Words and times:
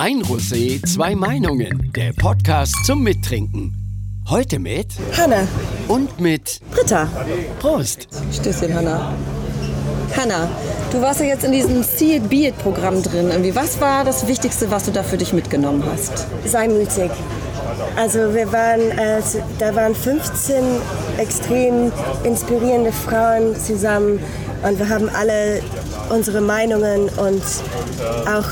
Ein 0.00 0.22
Rosé, 0.22 0.80
zwei 0.86 1.16
Meinungen. 1.16 1.90
Der 1.96 2.12
Podcast 2.12 2.72
zum 2.86 3.02
Mittrinken. 3.02 3.74
Heute 4.30 4.60
mit 4.60 4.92
Hanna. 5.16 5.48
und 5.88 6.20
mit 6.20 6.60
Britta. 6.70 7.08
Prost. 7.58 8.06
Stößchen, 8.32 8.72
Hanna. 8.72 9.12
Hanna, 10.16 10.48
du 10.92 11.02
warst 11.02 11.18
ja 11.18 11.26
jetzt 11.26 11.42
in 11.42 11.50
diesem 11.50 11.82
See 11.82 12.18
It 12.18 12.28
Be 12.28 12.46
It 12.46 12.58
Programm 12.58 13.02
drin. 13.02 13.28
Irgendwie, 13.28 13.56
was 13.56 13.80
war 13.80 14.04
das 14.04 14.28
Wichtigste, 14.28 14.70
was 14.70 14.84
du 14.84 14.92
da 14.92 15.02
für 15.02 15.16
dich 15.16 15.32
mitgenommen 15.32 15.82
hast? 15.84 16.28
sei 16.44 16.68
mutig. 16.68 17.10
Also 17.96 18.32
wir 18.32 18.52
waren, 18.52 18.96
äh, 18.96 19.20
da 19.58 19.74
waren 19.74 19.96
15 19.96 20.62
extrem 21.16 21.90
inspirierende 22.22 22.92
Frauen 22.92 23.56
zusammen 23.56 24.20
und 24.62 24.78
wir 24.78 24.88
haben 24.88 25.08
alle 25.08 25.60
unsere 26.10 26.40
Meinungen 26.40 27.08
und 27.08 27.42
auch 28.26 28.46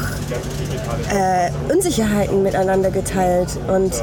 äh, 1.10 1.50
Unsicherheiten 1.72 2.42
miteinander 2.42 2.90
geteilt. 2.90 3.48
Und 3.68 3.94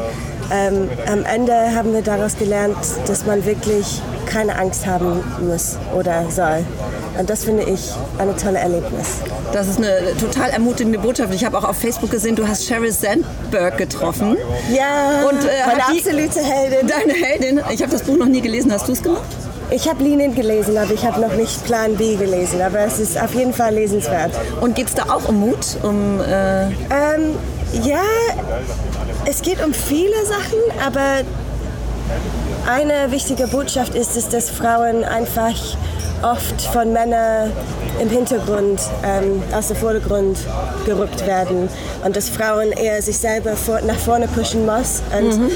ähm, 0.52 0.90
am 1.08 1.24
Ende 1.26 1.54
haben 1.76 1.94
wir 1.94 2.02
daraus 2.02 2.38
gelernt, 2.38 2.78
dass 3.08 3.26
man 3.26 3.46
wirklich 3.46 4.02
keine 4.26 4.58
Angst 4.58 4.86
haben 4.86 5.24
muss 5.42 5.78
oder 5.98 6.30
soll. 6.30 6.66
Und 7.18 7.30
das 7.30 7.44
finde 7.44 7.64
ich 7.64 7.92
ein 8.18 8.36
tolles 8.38 8.62
Erlebnis. 8.62 9.08
Das 9.52 9.68
ist 9.68 9.78
eine 9.78 10.18
total 10.20 10.50
ermutigende 10.50 10.98
Botschaft. 10.98 11.34
Ich 11.34 11.46
habe 11.46 11.58
auch 11.58 11.64
auf 11.64 11.78
Facebook 11.78 12.10
gesehen, 12.10 12.36
du 12.36 12.48
hast 12.48 12.66
Sheryl 12.66 12.92
Sandberg 12.92 13.78
getroffen. 13.78 14.36
Ja, 14.76 15.28
Und, 15.30 15.44
äh, 15.46 15.68
meine 15.68 15.86
absolute 15.86 16.40
Heldin. 16.40 16.88
Deine 16.88 17.14
Heldin. 17.14 17.62
Ich 17.72 17.82
habe 17.84 17.92
das 17.92 18.02
Buch 18.02 18.18
noch 18.18 18.26
nie 18.26 18.42
gelesen. 18.42 18.72
Hast 18.74 18.88
du 18.88 18.94
es 18.94 19.04
gemacht? 19.04 19.22
Ich 19.70 19.90
habe 19.90 20.04
Lenin 20.04 20.36
gelesen, 20.36 20.78
aber 20.78 20.92
ich 20.92 21.06
habe 21.06 21.20
noch 21.20 21.34
nicht 21.34 21.64
Plan 21.66 21.96
B 21.96 22.16
gelesen. 22.16 22.62
Aber 22.62 22.80
es 22.80 23.00
ist 23.00 23.20
auf 23.22 23.34
jeden 23.34 23.54
Fall 23.54 23.74
lesenswert. 23.74 24.32
Und 24.62 24.76
geht 24.76 24.88
es 24.88 24.94
da 24.96 25.04
auch 25.04 25.28
um 25.28 25.40
Mut? 25.40 25.78
Um, 25.82 26.20
äh, 26.20 26.66
Ähm, 26.66 27.36
ja, 27.84 28.02
es 29.26 29.42
geht 29.42 29.64
um 29.64 29.74
viele 29.74 30.26
Sachen, 30.26 30.60
aber 30.86 31.22
eine 32.68 33.12
wichtige 33.12 33.48
Botschaft 33.48 33.96
ist 33.96 34.16
es, 34.16 34.30
dass 34.30 34.50
Frauen 34.50 35.04
einfach 35.04 35.56
oft 36.24 36.62
von 36.62 36.94
Männern 36.94 37.52
im 38.02 38.10
Hintergrund, 38.10 38.80
ähm, 39.06 39.42
aus 39.56 39.68
dem 39.68 39.78
Vordergrund 39.78 40.38
gerückt 40.86 41.26
werden 41.28 41.70
und 42.04 42.16
dass 42.16 42.30
Frauen 42.30 42.72
eher 42.72 43.02
sich 43.02 43.18
selber 43.18 43.56
vor, 43.56 43.82
nach 43.82 43.98
vorne 44.00 44.28
pushen 44.28 44.66
muss 44.66 45.02
und 45.18 45.52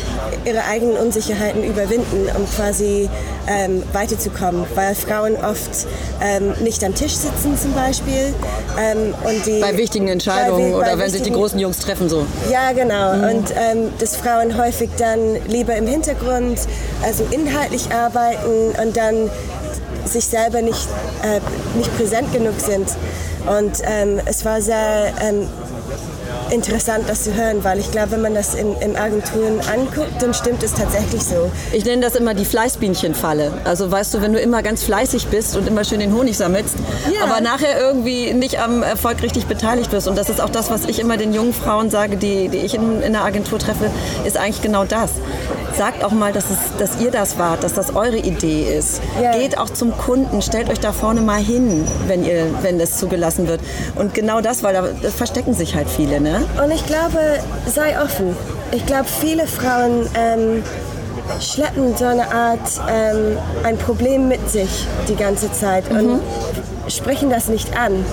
ihre 0.45 0.63
eigenen 0.65 0.97
Unsicherheiten 0.97 1.63
überwinden, 1.63 2.27
um 2.35 2.45
quasi 2.55 3.09
ähm, 3.47 3.81
weiterzukommen, 3.93 4.65
weil 4.75 4.93
Frauen 4.93 5.35
oft 5.37 5.87
ähm, 6.21 6.53
nicht 6.61 6.83
am 6.83 6.93
Tisch 6.93 7.13
sitzen 7.15 7.57
zum 7.57 7.73
Beispiel 7.73 8.33
ähm, 8.79 9.13
und 9.23 9.45
die 9.45 9.61
bei 9.61 9.75
wichtigen 9.77 10.09
Entscheidungen 10.09 10.73
bei- 10.73 10.79
bei 10.79 10.91
oder 10.93 10.99
wenn 10.99 11.09
sich 11.09 11.21
die 11.21 11.31
großen 11.31 11.57
Jungs 11.59 11.79
treffen 11.79 12.09
so. 12.09 12.25
ja, 12.51 12.71
genau. 12.73 13.11
Und 13.29 13.51
ähm, 13.51 13.89
dass 13.99 14.15
Frauen 14.17 14.57
häufig 14.57 14.89
dann 14.97 15.37
lieber 15.47 15.75
im 15.75 15.87
Hintergrund, 15.87 16.59
also 17.05 17.25
inhaltlich 17.31 17.89
arbeiten 17.91 18.73
und 18.81 18.97
dann 18.97 19.29
sich 20.07 20.25
selber 20.25 20.61
nicht, 20.61 20.87
äh, 21.23 21.39
nicht 21.77 21.95
präsent 21.97 22.31
genug 22.33 22.59
sind. 22.59 22.89
Und 23.45 23.81
ähm, 23.83 24.19
es 24.25 24.43
war 24.43 24.61
sehr 24.61 25.13
ähm, 25.21 25.47
interessant, 26.49 27.05
das 27.07 27.23
zu 27.23 27.33
hören, 27.33 27.63
weil 27.63 27.79
ich 27.79 27.91
glaube, 27.91 28.11
wenn 28.11 28.21
man 28.21 28.33
das 28.35 28.55
in, 28.55 28.75
in 28.81 28.95
Agenturen 28.95 29.59
anguckt, 29.71 30.21
dann 30.21 30.33
stimmt 30.33 30.63
es 30.63 30.73
tatsächlich 30.73 31.23
so. 31.23 31.51
Ich 31.71 31.85
nenne 31.85 32.01
das 32.01 32.15
immer 32.15 32.33
die 32.33 32.45
Fleißbienchenfalle. 32.45 33.51
Also 33.63 33.91
weißt 33.91 34.13
du, 34.13 34.21
wenn 34.21 34.33
du 34.33 34.39
immer 34.39 34.61
ganz 34.63 34.83
fleißig 34.83 35.27
bist 35.27 35.55
und 35.57 35.67
immer 35.67 35.83
schön 35.83 35.99
den 35.99 36.13
Honig 36.13 36.37
sammelst, 36.37 36.75
Ja. 37.13 37.23
aber 37.25 37.41
nachher 37.41 37.79
irgendwie 37.79 38.33
nicht 38.33 38.59
am 38.59 38.83
Erfolg 38.83 39.21
richtig 39.21 39.45
beteiligt 39.45 39.91
bist. 39.91 40.07
Und 40.07 40.17
das 40.17 40.29
ist 40.29 40.41
auch 40.41 40.49
das, 40.49 40.69
was 40.69 40.85
ich 40.85 40.99
immer 40.99 41.17
den 41.17 41.33
jungen 41.33 41.53
Frauen 41.53 41.89
sage, 41.89 42.17
die, 42.17 42.49
die 42.49 42.57
ich 42.59 42.75
in, 42.75 43.01
in 43.01 43.13
der 43.13 43.23
Agentur 43.23 43.59
treffe, 43.59 43.89
ist 44.25 44.37
eigentlich 44.37 44.61
genau 44.61 44.85
das. 44.85 45.11
Sagt 45.77 46.03
auch 46.03 46.11
mal, 46.11 46.31
dass, 46.33 46.45
es, 46.45 46.57
dass 46.79 46.99
ihr 47.01 47.11
das 47.11 47.37
wart, 47.37 47.63
dass 47.63 47.73
das 47.73 47.95
eure 47.95 48.17
Idee 48.17 48.63
ist. 48.77 49.01
Ja. 49.21 49.37
Geht 49.37 49.57
auch 49.57 49.69
zum 49.69 49.95
Kunden, 49.97 50.41
stellt 50.41 50.69
euch 50.69 50.79
da 50.79 50.91
vorne 50.91 51.21
mal 51.21 51.39
hin, 51.39 51.85
wenn, 52.07 52.25
ihr, 52.25 52.45
wenn 52.63 52.79
das 52.79 52.97
zugelassen 52.97 53.47
wird. 53.47 53.61
Und 53.95 54.13
genau 54.13 54.41
das, 54.41 54.63
weil 54.63 54.73
da 54.73 55.09
verstecken 55.11 55.53
sich 55.53 55.75
halt 55.75 55.87
viele. 55.89 56.19
Ne? 56.19 56.26
Und 56.63 56.71
ich 56.71 56.85
glaube, 56.85 57.39
sei 57.67 57.99
offen. 58.01 58.35
Ich 58.71 58.85
glaube, 58.85 59.05
viele 59.05 59.47
Frauen 59.47 60.07
ähm, 60.15 60.63
schleppen 61.39 61.95
so 61.95 62.05
eine 62.05 62.31
Art 62.31 62.81
ähm, 62.89 63.37
ein 63.63 63.77
Problem 63.77 64.27
mit 64.27 64.49
sich 64.49 64.85
die 65.07 65.15
ganze 65.15 65.51
Zeit 65.51 65.89
und 65.89 66.21
sprechen 66.87 67.29
das 67.29 67.47
nicht 67.47 67.77
an. 67.77 68.03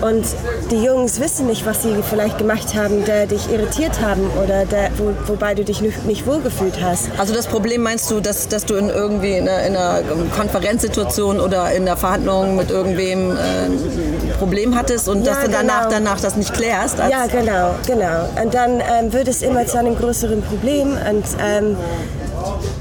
Und 0.00 0.24
die 0.70 0.82
Jungs 0.82 1.20
wissen 1.20 1.46
nicht, 1.46 1.66
was 1.66 1.82
sie 1.82 1.94
vielleicht 2.08 2.38
gemacht 2.38 2.74
haben, 2.74 3.04
der 3.04 3.26
dich 3.26 3.50
irritiert 3.50 4.00
haben 4.00 4.30
oder 4.42 4.64
der, 4.64 4.90
wo, 4.96 5.12
wobei 5.26 5.54
du 5.54 5.64
dich 5.64 5.80
nicht, 5.80 6.06
nicht 6.06 6.26
wohlgefühlt 6.26 6.82
hast. 6.82 7.08
Also 7.18 7.34
das 7.34 7.46
Problem 7.46 7.82
meinst 7.82 8.10
du, 8.10 8.20
dass, 8.20 8.48
dass 8.48 8.64
du 8.64 8.74
in 8.76 8.88
irgendwie 8.88 9.36
in 9.36 9.48
einer, 9.48 9.66
in 9.66 9.76
einer 9.76 10.02
Konferenzsituation 10.36 11.40
oder 11.40 11.72
in 11.72 11.84
der 11.84 11.96
Verhandlung 11.96 12.56
mit 12.56 12.70
irgendwem 12.70 13.30
äh, 13.32 13.40
ein 13.66 14.32
Problem 14.38 14.76
hattest 14.76 15.08
und 15.08 15.24
Ja, 15.24 15.34
dass 15.34 15.44
du 15.44 15.50
danach, 15.50 15.88
genau. 15.88 15.94
danach 16.04 16.20
das 16.20 16.36
nicht 16.36 16.52
klärst? 16.54 16.98
Ja, 16.98 17.26
genau, 17.26 17.74
genau. 17.86 18.28
Und 18.42 18.54
dann 18.54 18.80
ähm, 18.80 19.12
wird 19.12 19.28
es 19.28 19.42
immer 19.42 19.66
zu 19.66 19.78
einem 19.78 19.96
größeren 19.96 20.42
Problem 20.42 20.92
und 20.92 21.24
ähm, 21.44 21.76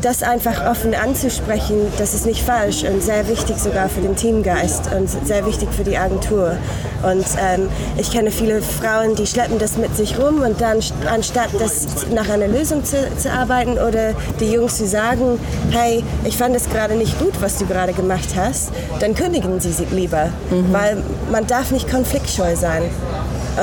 das 0.01 0.23
einfach 0.23 0.65
offen 0.69 0.93
anzusprechen, 0.95 1.91
das 1.97 2.13
ist 2.13 2.25
nicht 2.25 2.41
falsch 2.43 2.83
und 2.83 3.03
sehr 3.03 3.27
wichtig 3.27 3.57
sogar 3.57 3.89
für 3.89 4.01
den 4.01 4.15
Teamgeist 4.15 4.89
und 4.95 5.09
sehr 5.27 5.45
wichtig 5.45 5.69
für 5.75 5.83
die 5.83 5.97
Agentur. 5.97 6.55
Und 7.03 7.25
ähm, 7.39 7.69
ich 7.97 8.11
kenne 8.11 8.31
viele 8.31 8.61
Frauen, 8.61 9.15
die 9.15 9.27
schleppen 9.27 9.57
das 9.59 9.77
mit 9.77 9.95
sich 9.95 10.17
rum 10.19 10.41
und 10.41 10.61
dann 10.61 10.79
st- 10.79 10.93
anstatt 11.13 11.49
das 11.59 12.07
nach 12.13 12.29
einer 12.29 12.47
Lösung 12.47 12.83
zu, 12.83 12.95
zu 13.17 13.31
arbeiten 13.31 13.73
oder 13.73 14.13
die 14.39 14.51
Jungs 14.51 14.77
zu 14.77 14.87
sagen, 14.87 15.39
hey, 15.71 16.03
ich 16.23 16.37
fand 16.37 16.55
es 16.55 16.69
gerade 16.69 16.95
nicht 16.95 17.19
gut, 17.19 17.33
was 17.41 17.57
du 17.57 17.66
gerade 17.66 17.93
gemacht 17.93 18.29
hast, 18.37 18.69
dann 18.99 19.16
kündigen 19.16 19.59
sie 19.59 19.71
sich 19.71 19.89
lieber, 19.91 20.29
weil 20.71 20.97
man 21.31 21.45
darf 21.47 21.71
nicht 21.71 21.89
konfliktscheu 21.89 22.55
sein. 22.55 22.83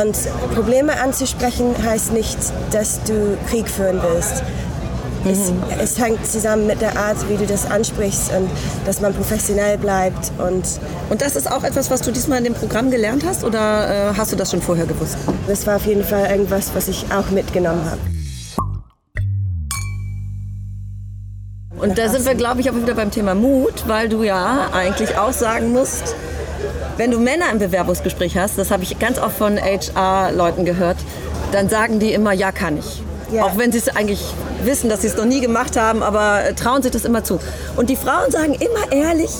Und 0.02 0.16
Probleme 0.54 0.92
anzusprechen 1.00 1.74
heißt 1.82 2.12
nicht, 2.12 2.36
dass 2.70 3.00
du 3.04 3.38
Krieg 3.48 3.68
führen 3.68 4.00
willst. 4.02 4.42
Es, 5.28 5.52
es 5.82 5.98
hängt 5.98 6.24
zusammen 6.26 6.66
mit 6.66 6.80
der 6.80 6.96
Art, 6.96 7.16
wie 7.28 7.36
du 7.36 7.46
das 7.46 7.68
ansprichst 7.68 8.30
und 8.32 8.48
dass 8.84 9.00
man 9.00 9.12
professionell 9.12 9.76
bleibt. 9.76 10.30
Und 10.38 10.64
Und 11.10 11.20
das 11.20 11.34
ist 11.36 11.50
auch 11.50 11.64
etwas, 11.64 11.90
was 11.90 12.00
du 12.02 12.12
diesmal 12.12 12.38
in 12.38 12.44
dem 12.44 12.54
Programm 12.54 12.90
gelernt 12.90 13.24
hast 13.26 13.44
oder 13.44 14.10
äh, 14.10 14.14
hast 14.16 14.32
du 14.32 14.36
das 14.36 14.50
schon 14.50 14.62
vorher 14.62 14.86
gewusst? 14.86 15.16
das 15.48 15.66
war 15.66 15.76
auf 15.76 15.86
jeden 15.86 16.04
Fall 16.04 16.30
irgendwas, 16.30 16.70
was 16.74 16.88
ich 16.88 17.06
auch 17.12 17.30
mitgenommen 17.30 17.84
habe. 17.84 18.00
Und 21.78 21.98
da 21.98 22.08
sind 22.08 22.24
wir, 22.24 22.34
glaube 22.34 22.60
ich, 22.60 22.70
auch 22.70 22.74
wieder 22.74 22.94
beim 22.94 23.10
Thema 23.10 23.34
Mut, 23.34 23.84
weil 23.86 24.08
du 24.08 24.22
ja 24.22 24.68
eigentlich 24.72 25.18
auch 25.18 25.32
sagen 25.32 25.72
musst, 25.72 26.16
wenn 26.96 27.10
du 27.10 27.18
Männer 27.18 27.50
im 27.52 27.58
Bewerbungsgespräch 27.58 28.36
hast, 28.38 28.58
das 28.58 28.70
habe 28.70 28.82
ich 28.82 28.98
ganz 28.98 29.18
oft 29.18 29.36
von 29.36 29.58
HR-Leuten 29.58 30.64
gehört, 30.64 30.96
dann 31.52 31.68
sagen 31.68 32.00
die 32.00 32.12
immer, 32.12 32.32
ja, 32.32 32.50
kann 32.52 32.78
ich. 32.78 33.02
Ja. 33.36 33.44
Auch 33.44 33.56
wenn 33.58 33.72
sie 33.72 33.78
es 33.78 33.88
eigentlich 33.88 34.22
wissen, 34.64 34.88
dass 34.90 35.02
sie 35.02 35.08
es 35.08 35.16
noch 35.16 35.24
nie 35.24 35.40
gemacht 35.40 35.76
haben, 35.76 36.02
aber 36.02 36.44
äh, 36.44 36.54
trauen 36.54 36.82
sich 36.82 36.92
das 36.92 37.04
immer 37.04 37.22
zu. 37.24 37.38
Und 37.76 37.90
die 37.90 37.96
Frauen 37.96 38.30
sagen 38.30 38.54
immer 38.54 38.90
ehrlich, 38.92 39.30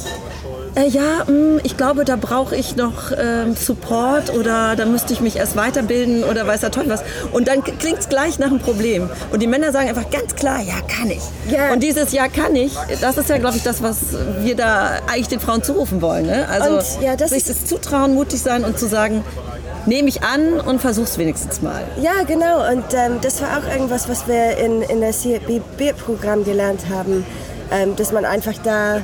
äh, 0.74 0.86
ja, 0.88 1.24
mh, 1.26 1.60
ich 1.62 1.78
glaube, 1.78 2.04
da 2.04 2.16
brauche 2.16 2.54
ich 2.54 2.76
noch 2.76 3.10
ähm, 3.18 3.56
Support 3.56 4.34
oder 4.34 4.76
da 4.76 4.84
müsste 4.84 5.14
ich 5.14 5.20
mich 5.22 5.36
erst 5.36 5.56
weiterbilden 5.56 6.22
oder 6.22 6.46
weiß 6.46 6.60
der 6.60 6.70
Teufel 6.70 6.90
was. 6.90 7.02
Und 7.32 7.48
dann 7.48 7.64
klingt 7.64 7.98
es 8.00 8.08
gleich 8.10 8.38
nach 8.38 8.48
einem 8.48 8.60
Problem. 8.60 9.08
Und 9.32 9.40
die 9.40 9.46
Männer 9.46 9.72
sagen 9.72 9.88
einfach 9.88 10.10
ganz 10.10 10.34
klar, 10.34 10.60
ja, 10.60 10.74
kann 10.86 11.10
ich. 11.10 11.22
Ja. 11.50 11.72
Und 11.72 11.82
dieses 11.82 12.12
Ja, 12.12 12.28
kann 12.28 12.54
ich, 12.54 12.74
das 13.00 13.16
ist 13.16 13.30
ja, 13.30 13.38
glaube 13.38 13.56
ich, 13.56 13.62
das, 13.62 13.82
was 13.82 13.96
wir 14.42 14.54
da 14.54 14.98
eigentlich 15.10 15.28
den 15.28 15.40
Frauen 15.40 15.62
zurufen 15.62 16.02
wollen. 16.02 16.26
Ne? 16.26 16.46
Also 16.48 16.76
Und, 16.76 17.02
ja, 17.02 17.16
das 17.16 17.30
sich 17.30 17.38
ist- 17.38 17.48
das 17.48 17.64
zutrauen, 17.64 18.14
mutig 18.14 18.42
sein 18.42 18.62
und 18.64 18.78
zu 18.78 18.86
sagen, 18.86 19.24
nehme 19.86 20.08
ich 20.08 20.22
an 20.22 20.60
und 20.60 20.80
versuch's 20.80 21.19
wenigstens 21.19 21.62
mal. 21.62 21.84
Ja, 22.00 22.22
genau. 22.26 22.69
Und 22.70 22.84
ähm, 22.93 23.19
das 23.22 23.40
war 23.40 23.58
auch 23.58 23.72
irgendwas, 23.72 24.08
was 24.08 24.26
wir 24.28 24.56
in, 24.58 24.82
in 24.82 25.00
der 25.00 25.12
CFB-Programm 25.12 26.44
gelernt 26.44 26.88
haben, 26.90 27.25
ähm, 27.70 27.96
dass 27.96 28.12
man 28.12 28.25
einfach 28.25 28.55
da 28.62 29.00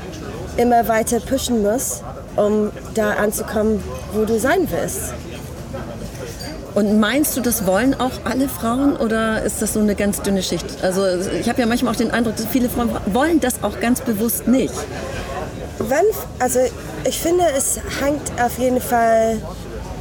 immer 0.57 0.87
weiter 0.89 1.21
pushen 1.21 1.63
muss, 1.63 2.03
um 2.37 2.71
da 2.95 3.13
anzukommen, 3.15 3.83
wo 4.13 4.25
du 4.25 4.39
sein 4.39 4.69
willst. 4.71 5.15
Und 6.75 6.99
meinst 7.01 7.37
du, 7.37 7.43
das 7.43 7.67
wollen 7.67 7.95
auch 8.01 8.13
alle 8.25 8.49
Frauen 8.49 8.97
oder 8.97 9.43
ist 9.43 9.61
das 9.61 9.75
so 9.75 9.81
eine 9.81 9.95
ganz 9.95 10.23
dünne 10.23 10.43
Schicht? 10.43 10.83
Also 10.83 11.05
ich 11.39 11.49
habe 11.49 11.61
ja 11.61 11.67
manchmal 11.67 11.93
auch 11.93 11.99
den 11.99 12.11
Eindruck, 12.11 12.37
dass 12.37 12.47
viele 12.47 12.71
Frauen 12.71 12.91
wollen 13.13 13.41
das 13.41 13.63
auch 13.63 13.79
ganz 13.81 14.01
bewusst 14.01 14.49
nicht. 14.49 14.73
Wenn, 15.79 16.05
also 16.39 16.61
ich 17.05 17.21
finde, 17.21 17.45
es 17.57 17.79
hängt 18.01 18.23
auf 18.43 18.59
jeden 18.59 18.81
Fall 18.81 19.39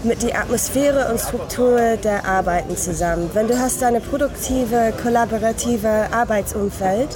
mit 0.04 0.24
der 0.24 0.40
Atmosphäre 0.40 1.12
und 1.12 1.20
Struktur 1.20 1.98
der 1.98 2.26
Arbeiten 2.26 2.76
zusammen. 2.76 3.30
Wenn 3.34 3.48
du 3.48 3.60
hast 3.60 3.84
eine 3.84 4.02
produktive, 4.02 4.94
kollaborative 5.02 6.08
Arbeitsumfeld, 6.12 7.10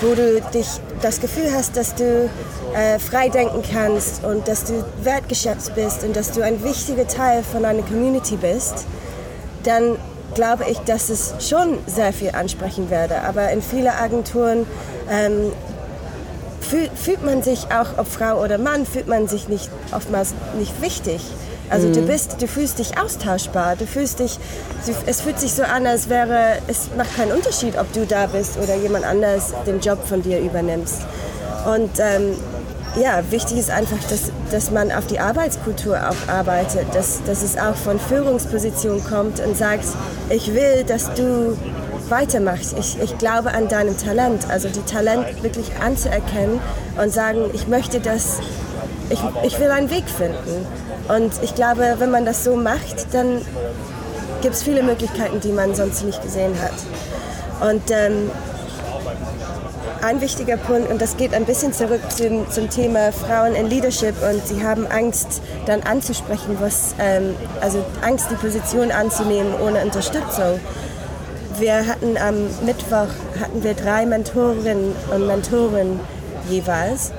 wo 0.00 0.14
du 0.14 0.40
dich 0.52 0.66
das 1.00 1.20
Gefühl 1.20 1.52
hast, 1.52 1.76
dass 1.76 1.94
du 1.94 2.28
äh, 2.74 2.98
frei 2.98 3.28
denken 3.28 3.62
kannst 3.72 4.24
und 4.24 4.46
dass 4.48 4.64
du 4.64 4.84
wertgeschätzt 5.02 5.74
bist 5.74 6.04
und 6.04 6.16
dass 6.16 6.32
du 6.32 6.42
ein 6.42 6.62
wichtiger 6.64 7.06
Teil 7.06 7.42
von 7.42 7.64
einer 7.64 7.82
Community 7.82 8.36
bist, 8.36 8.86
dann 9.64 9.96
glaube 10.34 10.64
ich, 10.68 10.78
dass 10.78 11.08
es 11.08 11.34
schon 11.40 11.78
sehr 11.86 12.12
viel 12.12 12.30
ansprechen 12.30 12.90
werde. 12.90 13.22
Aber 13.22 13.50
in 13.50 13.62
vielen 13.62 13.88
Agenturen 13.88 14.66
ähm, 15.10 15.52
fühlt, 16.94 17.24
man 17.24 17.42
sich 17.42 17.66
auch, 17.66 17.98
ob 17.98 18.06
Frau 18.06 18.42
oder 18.42 18.58
Mann, 18.58 18.86
fühlt 18.86 19.06
man 19.06 19.28
sich 19.28 19.48
nicht 19.48 19.70
oftmals 19.92 20.34
nicht 20.58 20.80
wichtig. 20.80 21.20
Also 21.72 21.88
mhm. 21.88 21.94
du 21.94 22.02
bist, 22.02 22.36
du 22.40 22.46
fühlst 22.46 22.78
dich 22.78 22.98
austauschbar. 22.98 23.76
Du 23.76 23.86
fühlst 23.86 24.18
dich, 24.18 24.38
es 25.06 25.20
fühlt 25.22 25.40
sich 25.40 25.54
so 25.54 25.62
an, 25.62 25.86
als 25.86 26.08
wäre, 26.08 26.58
es 26.68 26.90
macht 26.96 27.16
keinen 27.16 27.32
Unterschied, 27.32 27.78
ob 27.78 27.90
du 27.92 28.06
da 28.06 28.26
bist 28.26 28.58
oder 28.58 28.76
jemand 28.76 29.04
anders 29.04 29.54
den 29.66 29.80
Job 29.80 30.06
von 30.06 30.22
dir 30.22 30.38
übernimmst. 30.40 31.00
Und 31.66 31.98
ähm, 31.98 32.36
ja, 33.00 33.22
wichtig 33.30 33.58
ist 33.58 33.70
einfach, 33.70 33.96
dass, 34.10 34.30
dass 34.50 34.70
man 34.70 34.92
auf 34.92 35.06
die 35.06 35.18
Arbeitskultur 35.18 35.96
auch 35.96 36.28
arbeitet, 36.30 36.94
dass, 36.94 37.22
dass 37.24 37.42
es 37.42 37.56
auch 37.56 37.74
von 37.74 37.98
Führungspositionen 37.98 39.02
kommt 39.04 39.40
und 39.40 39.56
sagt, 39.56 39.86
ich 40.28 40.52
will, 40.52 40.84
dass 40.86 41.14
du 41.14 41.56
weitermachst. 42.10 42.74
Ich, 42.78 43.00
ich 43.00 43.16
glaube 43.16 43.52
an 43.54 43.68
deinem 43.68 43.96
Talent, 43.96 44.50
also 44.50 44.68
die 44.68 44.82
Talent 44.82 45.42
wirklich 45.42 45.70
anzuerkennen 45.82 46.60
und 47.02 47.10
sagen, 47.12 47.46
ich 47.54 47.66
möchte 47.66 48.00
das, 48.00 48.40
ich, 49.08 49.20
ich 49.44 49.58
will 49.58 49.70
einen 49.70 49.88
Weg 49.88 50.04
finden. 50.06 50.66
Und 51.08 51.32
ich 51.42 51.54
glaube, 51.54 51.96
wenn 51.98 52.10
man 52.10 52.24
das 52.24 52.44
so 52.44 52.56
macht, 52.56 53.12
dann 53.12 53.40
gibt 54.40 54.54
es 54.54 54.62
viele 54.62 54.82
Möglichkeiten, 54.82 55.40
die 55.40 55.52
man 55.52 55.74
sonst 55.74 56.04
nicht 56.04 56.22
gesehen 56.22 56.54
hat. 56.60 56.72
Und 57.68 57.90
ähm, 57.90 58.30
ein 60.02 60.20
wichtiger 60.20 60.56
Punkt, 60.56 60.90
und 60.90 61.00
das 61.00 61.16
geht 61.16 61.32
ein 61.32 61.44
bisschen 61.44 61.72
zurück 61.72 62.00
zum, 62.10 62.50
zum 62.50 62.68
Thema 62.68 63.12
Frauen 63.12 63.54
in 63.54 63.68
Leadership, 63.68 64.14
und 64.22 64.46
sie 64.46 64.64
haben 64.64 64.86
Angst, 64.88 65.42
dann 65.66 65.82
anzusprechen, 65.82 66.56
was, 66.60 66.94
ähm, 66.98 67.36
also 67.60 67.84
Angst, 68.02 68.26
die 68.30 68.34
Position 68.34 68.90
anzunehmen 68.90 69.54
ohne 69.60 69.80
Unterstützung. 69.82 70.58
Wir 71.58 71.86
hatten 71.86 72.16
am 72.16 72.48
Mittwoch 72.64 73.08
hatten 73.40 73.62
wir 73.62 73.74
drei 73.74 74.06
Mentorinnen 74.06 74.96
und 75.14 75.26
Mentoren 75.26 76.00
jeweils. 76.48 77.12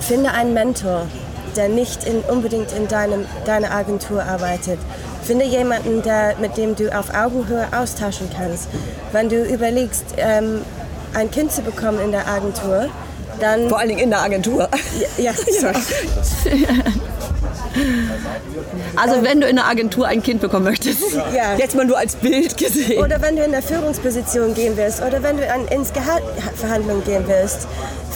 Finde 0.00 0.30
einen 0.30 0.54
Mentor, 0.54 1.06
der 1.56 1.68
nicht 1.68 2.04
in, 2.04 2.20
unbedingt 2.20 2.72
in 2.72 2.88
deinem, 2.88 3.26
deiner 3.44 3.72
Agentur 3.72 4.22
arbeitet. 4.22 4.78
Finde 5.22 5.44
jemanden, 5.44 6.02
der, 6.02 6.36
mit 6.40 6.56
dem 6.56 6.76
du 6.76 6.96
auf 6.96 7.14
Augenhöhe 7.14 7.66
austauschen 7.76 8.28
kannst. 8.36 8.68
Wenn 9.12 9.28
du 9.28 9.42
überlegst, 9.42 10.04
ähm, 10.16 10.62
ein 11.14 11.30
Kind 11.30 11.52
zu 11.52 11.62
bekommen 11.62 12.00
in 12.00 12.12
der 12.12 12.26
Agentur, 12.26 12.88
dann... 13.40 13.68
Vor 13.68 13.78
allen 13.78 13.88
Dingen 13.88 14.00
in 14.00 14.10
der 14.10 14.22
Agentur. 14.22 14.68
Ja, 15.18 15.30
ja 15.30 15.32
sorry. 15.60 16.66
Also 18.96 19.22
wenn 19.22 19.40
du 19.40 19.48
in 19.48 19.56
der 19.56 19.66
Agentur 19.66 20.06
ein 20.06 20.22
Kind 20.22 20.40
bekommen 20.40 20.64
möchtest, 20.64 21.02
ja. 21.34 21.56
jetzt 21.56 21.74
mal 21.74 21.84
nur 21.84 21.98
als 21.98 22.16
Bild 22.16 22.56
gesehen. 22.56 23.02
Oder 23.02 23.20
wenn 23.20 23.36
du 23.36 23.42
in 23.42 23.50
der 23.50 23.62
Führungsposition 23.62 24.54
gehen 24.54 24.76
willst 24.76 25.02
oder 25.02 25.22
wenn 25.22 25.36
du 25.36 25.50
an, 25.50 25.66
ins 25.68 25.92
Gehaltverhandlungen 25.92 27.04
gehen 27.04 27.24
willst, 27.26 27.66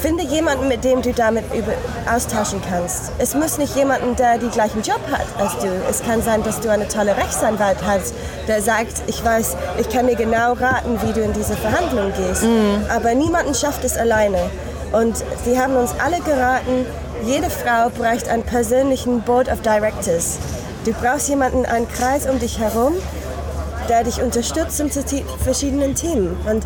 finde 0.00 0.22
jemanden, 0.24 0.68
mit 0.68 0.84
dem 0.84 1.02
du 1.02 1.12
damit 1.12 1.44
über, 1.52 1.72
austauschen 2.10 2.60
kannst. 2.70 3.10
Es 3.18 3.34
muss 3.34 3.58
nicht 3.58 3.74
jemanden, 3.74 4.14
der 4.16 4.38
den 4.38 4.50
gleichen 4.50 4.82
Job 4.82 5.00
hat 5.10 5.26
als 5.38 5.58
du. 5.58 5.68
Es 5.90 6.02
kann 6.02 6.22
sein, 6.22 6.42
dass 6.44 6.60
du 6.60 6.70
eine 6.70 6.86
tolle 6.86 7.16
Rechtsanwalt 7.16 7.78
hast, 7.84 8.14
der 8.46 8.62
sagt, 8.62 9.02
ich 9.08 9.24
weiß, 9.24 9.56
ich 9.80 9.88
kann 9.88 10.06
dir 10.06 10.14
genau 10.14 10.52
raten, 10.52 10.98
wie 11.04 11.12
du 11.12 11.20
in 11.20 11.32
diese 11.32 11.56
Verhandlung 11.56 12.12
gehst. 12.16 12.44
Mhm. 12.44 12.84
Aber 12.88 13.14
niemanden 13.14 13.54
schafft 13.54 13.84
es 13.84 13.96
alleine. 13.96 14.50
Und 14.92 15.18
sie 15.44 15.58
haben 15.58 15.76
uns 15.76 15.90
alle 16.02 16.20
geraten, 16.20 16.86
jede 17.24 17.50
Frau 17.50 17.90
braucht 17.90 18.28
einen 18.28 18.42
persönlichen 18.42 19.22
Board 19.22 19.50
of 19.50 19.60
Directors. 19.62 20.38
Du 20.84 20.92
brauchst 20.92 21.28
jemanden, 21.28 21.66
einen 21.66 21.88
Kreis 21.88 22.28
um 22.28 22.38
dich 22.38 22.58
herum, 22.58 22.94
der 23.88 24.04
dich 24.04 24.20
unterstützt 24.22 24.80
in 24.80 24.90
verschiedenen 24.90 25.94
Themen. 25.94 26.36
Und 26.48 26.64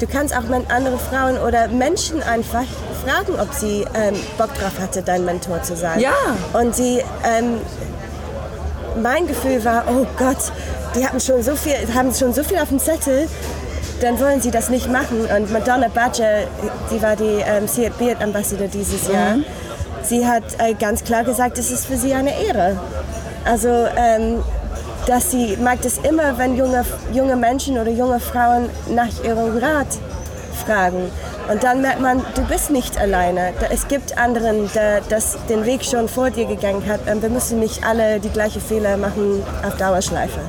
du 0.00 0.06
kannst 0.06 0.34
auch 0.36 0.44
andere 0.68 0.98
Frauen 0.98 1.38
oder 1.38 1.68
Menschen 1.68 2.22
einfach 2.22 2.64
fragen, 3.04 3.38
ob 3.40 3.52
sie 3.52 3.84
ähm, 3.94 4.14
Bock 4.36 4.54
drauf 4.54 4.78
hatte, 4.80 5.02
dein 5.02 5.24
Mentor 5.24 5.62
zu 5.62 5.76
sein. 5.76 6.00
Ja. 6.00 6.12
Und 6.52 6.74
sie, 6.74 7.02
ähm, 7.24 7.60
mein 9.02 9.26
Gefühl 9.26 9.64
war, 9.64 9.84
oh 9.88 10.06
Gott, 10.18 10.52
die 10.94 11.06
haben 11.06 11.20
schon 11.20 11.42
so 11.42 11.54
viel, 11.56 11.74
haben 11.94 12.14
schon 12.14 12.32
so 12.32 12.42
viel 12.42 12.58
auf 12.58 12.68
dem 12.68 12.78
Zettel 12.78 13.28
dann 14.00 14.20
wollen 14.20 14.40
sie 14.40 14.50
das 14.50 14.68
nicht 14.68 14.90
machen. 14.90 15.26
Und 15.26 15.52
Madonna 15.52 15.88
Badger, 15.88 16.44
die 16.90 17.02
war 17.02 17.16
die 17.16 17.42
ähm, 17.44 17.66
Ambassador 18.20 18.68
dieses 18.68 19.08
Jahr, 19.08 19.36
mhm. 19.36 19.44
Sie 20.08 20.26
hat 20.26 20.44
äh, 20.58 20.74
ganz 20.74 21.04
klar 21.04 21.24
gesagt, 21.24 21.58
es 21.58 21.70
ist 21.70 21.86
für 21.86 21.96
sie 21.96 22.14
eine 22.14 22.32
Ehre. 22.42 22.78
Also, 23.44 23.68
ähm, 23.68 24.42
dass 25.06 25.30
sie 25.30 25.56
mag 25.56 25.78
es 25.84 25.98
immer, 25.98 26.36
wenn 26.38 26.56
junge, 26.56 26.84
junge 27.12 27.36
Menschen 27.36 27.78
oder 27.78 27.90
junge 27.90 28.20
Frauen 28.20 28.68
nach 28.90 29.24
ihrem 29.24 29.56
Rat 29.56 29.86
fragen. 30.66 31.10
Und 31.50 31.62
dann 31.62 31.80
merkt 31.80 32.00
man, 32.00 32.22
du 32.34 32.42
bist 32.42 32.70
nicht 32.70 32.98
alleine. 32.98 33.54
Es 33.70 33.88
gibt 33.88 34.18
anderen, 34.18 34.70
der 34.74 35.00
das 35.08 35.38
den 35.48 35.64
Weg 35.64 35.82
schon 35.82 36.08
vor 36.08 36.30
dir 36.30 36.44
gegangen 36.44 36.86
hat. 36.86 37.10
Und 37.10 37.22
wir 37.22 37.30
müssen 37.30 37.58
nicht 37.58 37.84
alle 37.86 38.20
die 38.20 38.28
gleichen 38.28 38.60
Fehler 38.60 38.98
machen 38.98 39.42
auf 39.66 39.76
Dauerschleife. 39.78 40.40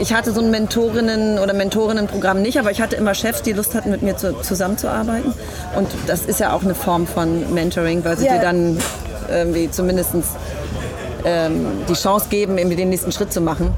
Ich 0.00 0.14
hatte 0.14 0.32
so 0.32 0.40
ein 0.40 0.50
Mentorinnen- 0.50 1.38
oder 1.38 1.54
Mentorinnenprogramm 1.54 2.40
nicht, 2.42 2.58
aber 2.58 2.70
ich 2.70 2.80
hatte 2.80 2.96
immer 2.96 3.14
Chefs, 3.14 3.42
die 3.42 3.52
Lust 3.52 3.74
hatten, 3.74 3.90
mit 3.90 4.02
mir 4.02 4.16
zu, 4.16 4.40
zusammenzuarbeiten. 4.40 5.34
Und 5.76 5.88
das 6.06 6.22
ist 6.22 6.40
ja 6.40 6.52
auch 6.52 6.62
eine 6.62 6.74
Form 6.74 7.06
von 7.06 7.52
Mentoring, 7.54 8.04
weil 8.04 8.16
sie 8.16 8.24
yeah. 8.24 8.34
dir 8.36 8.42
dann 8.42 8.78
irgendwie 9.30 9.70
zumindest 9.70 10.10
ähm, 11.24 11.66
die 11.88 11.94
Chance 11.94 12.26
geben, 12.30 12.58
irgendwie 12.58 12.76
den 12.76 12.90
nächsten 12.90 13.12
Schritt 13.12 13.32
zu 13.32 13.40
machen. 13.40 13.72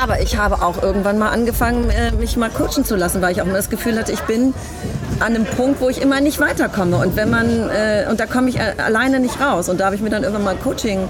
Aber 0.00 0.20
ich 0.20 0.36
habe 0.36 0.62
auch 0.62 0.82
irgendwann 0.82 1.18
mal 1.18 1.30
angefangen, 1.30 1.90
äh, 1.90 2.12
mich 2.12 2.36
mal 2.36 2.50
coachen 2.50 2.84
zu 2.84 2.94
lassen, 2.94 3.20
weil 3.20 3.32
ich 3.32 3.42
auch 3.42 3.46
immer 3.46 3.56
das 3.56 3.70
Gefühl 3.70 3.98
hatte, 3.98 4.12
ich 4.12 4.20
bin 4.22 4.54
an 5.18 5.34
einem 5.34 5.44
Punkt, 5.44 5.80
wo 5.80 5.88
ich 5.88 6.00
immer 6.00 6.20
nicht 6.20 6.38
weiterkomme. 6.38 6.98
Und 6.98 7.16
wenn 7.16 7.30
man, 7.30 7.48
äh, 7.70 8.06
und 8.08 8.20
da 8.20 8.26
komme 8.26 8.48
ich 8.48 8.60
alleine 8.60 9.18
nicht 9.18 9.40
raus. 9.40 9.68
Und 9.68 9.80
da 9.80 9.86
habe 9.86 9.96
ich 9.96 10.02
mir 10.02 10.10
dann 10.10 10.22
irgendwann 10.22 10.44
mal 10.44 10.56
Coaching 10.56 11.08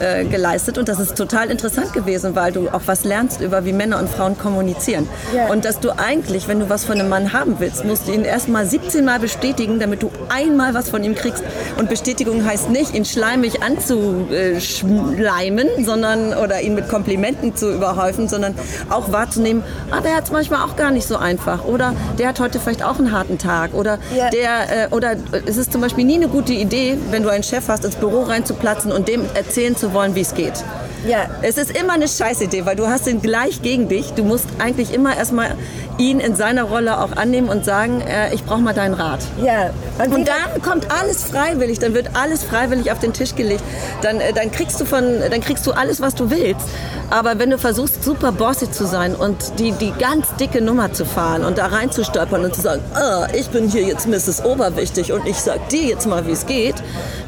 äh, 0.00 0.24
geleistet 0.24 0.78
und 0.78 0.88
das 0.88 1.00
ist 1.00 1.16
total 1.16 1.50
interessant 1.50 1.92
gewesen, 1.92 2.34
weil 2.34 2.52
du 2.52 2.68
auch 2.68 2.82
was 2.86 3.04
lernst 3.04 3.40
über 3.40 3.64
wie 3.64 3.72
Männer 3.72 3.98
und 3.98 4.08
Frauen 4.08 4.38
kommunizieren. 4.38 5.08
Yeah. 5.32 5.50
Und 5.50 5.64
dass 5.64 5.80
du 5.80 5.90
eigentlich, 5.90 6.48
wenn 6.48 6.60
du 6.60 6.68
was 6.68 6.84
von 6.84 6.98
einem 6.98 7.08
Mann 7.08 7.32
haben 7.32 7.56
willst, 7.58 7.84
musst 7.84 8.08
du 8.08 8.12
ihn 8.12 8.24
erst 8.24 8.48
mal 8.48 8.66
17 8.66 9.04
Mal 9.04 9.18
bestätigen, 9.18 9.78
damit 9.78 10.02
du 10.02 10.10
einmal 10.28 10.74
was 10.74 10.90
von 10.90 11.02
ihm 11.04 11.14
kriegst. 11.14 11.42
Und 11.78 11.88
Bestätigung 11.88 12.44
heißt 12.44 12.70
nicht, 12.70 12.94
ihn 12.94 13.04
schleimig 13.04 13.62
anzuschleimen, 13.62 15.68
sondern 15.84 16.34
oder 16.34 16.60
ihn 16.60 16.74
mit 16.74 16.88
Komplimenten 16.88 17.56
zu 17.56 17.72
überhäufen, 17.72 18.28
sondern 18.28 18.54
auch 18.90 19.12
wahrzunehmen, 19.12 19.62
ah, 19.90 20.00
der 20.00 20.16
hat 20.16 20.24
es 20.24 20.32
manchmal 20.32 20.62
auch 20.62 20.76
gar 20.76 20.90
nicht 20.90 21.06
so 21.06 21.16
einfach 21.16 21.64
oder 21.64 21.94
der 22.18 22.28
hat 22.28 22.40
heute 22.40 22.60
vielleicht 22.60 22.84
auch 22.84 22.98
einen 22.98 23.12
harten 23.12 23.38
Tag 23.38 23.74
oder 23.74 23.98
yeah. 24.14 24.30
der 24.30 24.84
äh, 24.84 24.94
oder 24.94 25.14
es 25.46 25.56
ist 25.56 25.72
zum 25.72 25.80
Beispiel 25.80 26.04
nie 26.04 26.16
eine 26.16 26.28
gute 26.28 26.52
Idee, 26.52 26.96
wenn 27.10 27.22
du 27.22 27.28
einen 27.28 27.42
Chef 27.42 27.68
hast, 27.68 27.84
ins 27.84 27.96
Büro 27.96 28.22
reinzuplatzen 28.22 28.92
und 28.92 29.08
dem 29.08 29.22
erzählen 29.34 29.76
zu 29.76 29.83
zu 29.84 29.92
wollen, 29.92 30.14
wie 30.14 30.22
es 30.22 30.34
geht. 30.34 30.64
Ja. 31.06 31.28
Es 31.42 31.58
ist 31.58 31.78
immer 31.78 31.92
eine 31.92 32.08
Scheißidee, 32.08 32.64
weil 32.64 32.74
du 32.74 32.86
hast 32.86 33.06
ihn 33.06 33.20
gleich 33.20 33.60
gegen 33.60 33.86
dich. 33.88 34.12
Du 34.12 34.24
musst 34.24 34.46
eigentlich 34.58 34.94
immer 34.94 35.14
erstmal 35.14 35.56
ihn 35.98 36.20
in 36.20 36.34
seiner 36.34 36.64
Rolle 36.64 36.98
auch 37.00 37.12
annehmen 37.12 37.48
und 37.48 37.64
sagen, 37.64 38.00
äh, 38.00 38.34
ich 38.34 38.44
brauche 38.44 38.60
mal 38.60 38.74
deinen 38.74 38.94
Rat. 38.94 39.20
Ja. 39.42 39.70
Und, 39.98 40.14
und 40.14 40.28
dann 40.28 40.62
kommt 40.62 40.90
alles 40.90 41.24
freiwillig, 41.24 41.78
dann 41.78 41.94
wird 41.94 42.10
alles 42.14 42.44
freiwillig 42.44 42.90
auf 42.90 42.98
den 42.98 43.12
Tisch 43.12 43.34
gelegt. 43.34 43.62
Dann, 44.02 44.20
äh, 44.20 44.32
dann, 44.32 44.50
kriegst 44.50 44.80
du 44.80 44.84
von, 44.84 45.04
dann 45.30 45.40
kriegst 45.40 45.66
du 45.66 45.72
alles, 45.72 46.00
was 46.00 46.14
du 46.14 46.30
willst. 46.30 46.66
Aber 47.10 47.38
wenn 47.38 47.50
du 47.50 47.58
versuchst, 47.58 48.02
super 48.02 48.32
bossy 48.32 48.70
zu 48.70 48.86
sein 48.86 49.14
und 49.14 49.58
die, 49.58 49.72
die 49.72 49.92
ganz 49.98 50.34
dicke 50.36 50.60
Nummer 50.60 50.92
zu 50.92 51.04
fahren 51.04 51.44
und 51.44 51.58
da 51.58 51.66
reinzustolpern 51.66 52.44
und 52.44 52.54
zu 52.54 52.62
sagen, 52.62 52.82
oh, 52.94 53.24
ich 53.34 53.48
bin 53.50 53.68
hier 53.68 53.82
jetzt 53.82 54.08
Mrs. 54.08 54.44
Oberwichtig 54.44 55.12
und 55.12 55.26
ich 55.26 55.36
sag 55.36 55.68
dir 55.68 55.82
jetzt 55.82 56.06
mal, 56.06 56.26
wie 56.26 56.32
es 56.32 56.46
geht, 56.46 56.76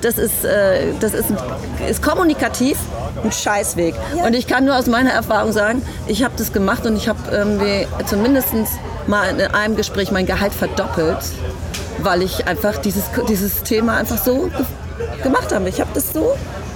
das 0.00 0.18
ist, 0.18 0.44
äh, 0.44 0.92
das 1.00 1.14
ist, 1.14 1.26
ist 1.88 2.02
kommunikativ 2.02 2.78
ein 3.23 3.32
Scheißweg. 3.32 3.94
Ja. 4.16 4.26
Und 4.26 4.35
ich 4.35 4.46
kann 4.46 4.64
nur 4.64 4.76
aus 4.76 4.87
meiner 4.87 5.11
Erfahrung 5.11 5.52
sagen, 5.52 5.82
ich 6.06 6.25
habe 6.25 6.35
das 6.37 6.52
gemacht 6.52 6.87
und 6.87 6.96
ich 6.96 7.08
habe 7.08 7.18
irgendwie 7.30 7.87
zumindest 8.06 8.49
mal 9.06 9.28
in 9.30 9.40
einem 9.40 9.76
Gespräch 9.76 10.11
mein 10.11 10.26
Gehalt 10.26 10.52
verdoppelt, 10.52 11.18
weil 11.99 12.23
ich 12.23 12.46
einfach 12.46 12.78
dieses, 12.78 13.04
dieses 13.28 13.62
Thema 13.62 13.96
einfach 13.96 14.18
so 14.18 14.50
gemacht 15.23 15.52
habe. 15.52 15.68
Ich 15.68 15.80
habe 15.80 15.90
das 15.94 16.12
so 16.12 16.35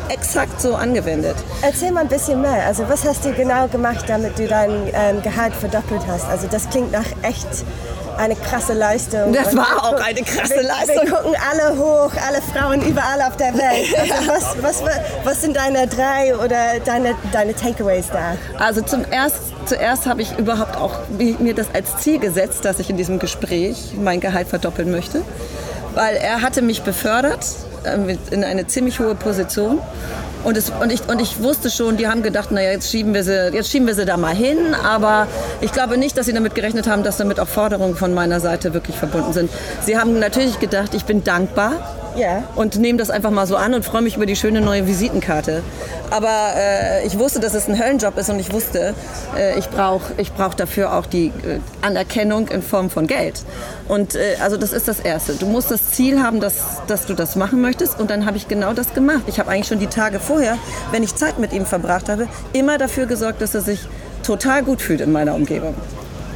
exakt 0.09 0.61
so 0.61 0.75
angewendet. 0.75 1.37
Erzähl 1.63 1.93
mal 1.93 2.01
ein 2.01 2.09
bisschen 2.09 2.41
mehr. 2.41 2.67
Also 2.67 2.89
was 2.89 3.05
hast 3.05 3.25
du 3.25 3.33
genau 3.33 3.69
gemacht, 3.69 4.05
damit 4.09 4.39
du 4.39 4.47
dein 4.47 4.89
ähm, 4.93 5.23
Gehalt 5.23 5.55
verdoppelt 5.55 6.03
hast? 6.07 6.27
Also 6.29 6.47
das 6.51 6.69
klingt 6.69 6.93
nach 6.93 7.07
echt 7.23 7.47
eine 8.21 8.37
krasse 8.37 8.75
Leistung. 8.75 9.33
Das 9.33 9.57
war 9.57 9.85
auch 9.85 10.01
eine 10.01 10.23
krasse 10.23 10.57
wir, 10.57 10.63
Leistung. 10.63 11.05
Wir 11.05 11.11
gucken 11.11 11.35
alle 11.51 11.79
hoch, 11.79 12.13
alle 12.27 12.43
Frauen 12.43 12.83
überall 12.83 13.23
auf 13.23 13.37
der 13.37 13.55
Welt. 13.55 13.89
Also 14.01 14.29
was, 14.29 14.63
was, 14.63 14.83
was 15.25 15.43
sind 15.43 15.57
deine 15.57 15.87
drei 15.87 16.35
oder 16.37 16.81
deine, 16.85 17.15
deine 17.33 17.55
Takeaways 17.55 18.07
da? 18.13 18.37
Also 18.59 18.83
zum 18.83 19.05
erst, 19.11 19.37
zuerst 19.67 20.07
habe 20.07 20.23
ich 20.23 20.39
überhaupt 20.39 20.77
auch 20.77 20.93
mir 21.19 21.55
das 21.55 21.67
als 21.75 21.99
Ziel 21.99 22.19
gesetzt, 22.19 22.65
dass 22.65 22.79
ich 22.79 22.91
in 22.91 22.97
diesem 22.97 23.19
Gespräch 23.19 23.93
mein 24.01 24.21
Gehalt 24.21 24.49
verdoppeln 24.49 24.91
möchte. 24.91 25.23
Weil 25.95 26.17
er 26.17 26.43
hatte 26.43 26.63
mich 26.63 26.83
befördert 26.83 27.45
äh, 27.85 28.17
in 28.31 28.45
eine 28.45 28.67
ziemlich 28.67 29.01
hohe 29.01 29.15
Position 29.15 29.81
Und, 30.43 30.57
es, 30.57 30.71
und, 30.71 30.91
ich, 30.91 31.07
und 31.09 31.21
ich 31.21 31.43
wusste 31.43 31.71
schon, 31.71 31.97
die 31.97 32.09
haben 32.09 32.23
gedacht, 32.23 32.51
naja, 32.51 32.71
jetzt 32.71 32.91
schieben, 32.91 33.13
wir 33.15 33.25
sie, 33.25 33.51
jetzt 33.53 33.71
schieben 33.71 33.87
wir 33.87 33.95
sie 33.95 34.05
da 34.05 34.17
mal 34.17 34.35
hin. 34.35 34.75
Aber 34.75 35.27
ich 35.61 35.73
glaube 35.73 35.99
nicht, 35.99 36.17
dass 36.17 36.27
sie 36.27 36.33
damit 36.33 36.55
gerechnet 36.55 36.89
haben, 36.89 37.03
dass 37.03 37.19
damit 37.19 37.39
auch 37.41 37.49
Forderungen 37.49 37.95
von 37.95 38.15
meiner 38.15 38.41
Seite 38.41 38.73
wirklich 38.73 38.97
verbunden 38.97 39.33
sind. 39.33 39.51
Sie 39.83 39.99
haben 39.99 40.19
natürlich 40.19 40.59
gedacht, 40.59 40.95
ich 40.95 41.05
bin 41.05 41.25
dankbar 41.25 42.00
Ja. 42.17 42.45
und 42.57 42.79
nehme 42.79 42.99
das 42.99 43.11
einfach 43.11 43.31
mal 43.31 43.47
so 43.47 43.57
an 43.57 43.75
und 43.75 43.85
freue 43.85 44.03
mich 44.03 44.17
über 44.17 44.27
die 44.27 44.37
schöne 44.37 44.61
neue 44.61 44.87
Visitenkarte. 44.87 45.63
Aber 46.11 46.55
äh, 46.57 47.07
ich 47.07 47.19
wusste, 47.19 47.41
dass 47.41 47.55
es 47.55 47.69
ein 47.69 47.79
Höllenjob 47.79 48.19
ist 48.19 48.29
und 48.31 48.39
ich 48.41 48.53
wusste, 48.53 48.95
äh, 49.37 49.59
ich 49.59 49.69
brauche 49.69 50.13
ich 50.17 50.33
brauch 50.33 50.55
dafür 50.55 50.95
auch 50.95 51.07
die 51.07 51.29
äh, 51.29 51.61
Anerkennung 51.83 52.49
in 52.49 52.63
Form 52.63 52.91
von 52.91 53.07
Geld. 53.07 53.43
Und 53.89 54.17
äh, 54.17 54.37
also 54.43 54.57
das 54.57 54.73
ist 54.73 54.89
das 54.89 55.01
Erste. 55.01 55.35
Du 55.35 55.47
musst 55.47 55.71
das 55.71 55.91
Ziel 55.91 56.23
haben, 56.23 56.41
dass, 56.41 56.83
dass 56.87 57.07
du 57.07 57.15
das 57.15 57.37
machen 57.37 57.61
möchtest 57.61 58.01
und 58.01 58.11
dann 58.11 58.27
habe 58.27 58.37
ich 58.37 58.49
genau 58.49 58.73
das 58.73 58.93
gemacht. 58.93 59.23
Ich 59.27 59.39
habe 59.39 59.51
eigentlich 59.51 59.69
schon 59.69 59.79
die 59.79 59.87
Tage 59.87 60.19
vorher, 60.19 60.57
wenn 60.91 61.03
ich 61.03 61.15
Zeit 61.15 61.39
mit 61.39 61.53
ihm 61.53 61.65
verbracht 61.67 62.09
habe, 62.09 62.27
immer 62.53 62.79
dafür 62.79 63.07
gesorgt, 63.07 63.41
dass 63.41 63.55
er 63.55 63.61
sich 63.61 63.81
total 64.23 64.63
gut 64.63 64.83
fühlt 64.83 65.01
in 65.01 65.13
meiner 65.13 65.35
Umgebung. 65.35 65.75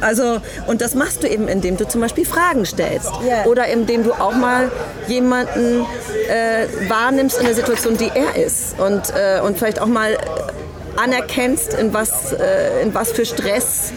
Also, 0.01 0.39
und 0.67 0.81
das 0.81 0.95
machst 0.95 1.23
du 1.23 1.27
eben, 1.27 1.47
indem 1.47 1.77
du 1.77 1.87
zum 1.87 2.01
Beispiel 2.01 2.25
Fragen 2.25 2.65
stellst. 2.65 3.11
Ja. 3.27 3.45
Oder 3.45 3.67
indem 3.67 4.03
du 4.03 4.13
auch 4.13 4.35
mal 4.35 4.71
jemanden 5.07 5.85
äh, 6.29 6.89
wahrnimmst 6.89 7.39
in 7.39 7.45
der 7.45 7.55
Situation, 7.55 7.97
die 7.97 8.11
er 8.13 8.35
ist. 8.43 8.79
Und, 8.79 9.13
äh, 9.15 9.41
und 9.41 9.57
vielleicht 9.57 9.81
auch 9.81 9.87
mal 9.87 10.17
anerkennst, 10.97 11.73
in 11.73 11.93
was, 11.93 12.33
äh, 12.33 12.81
in 12.81 12.93
was 12.93 13.11
für 13.11 13.25
Stress 13.25 13.93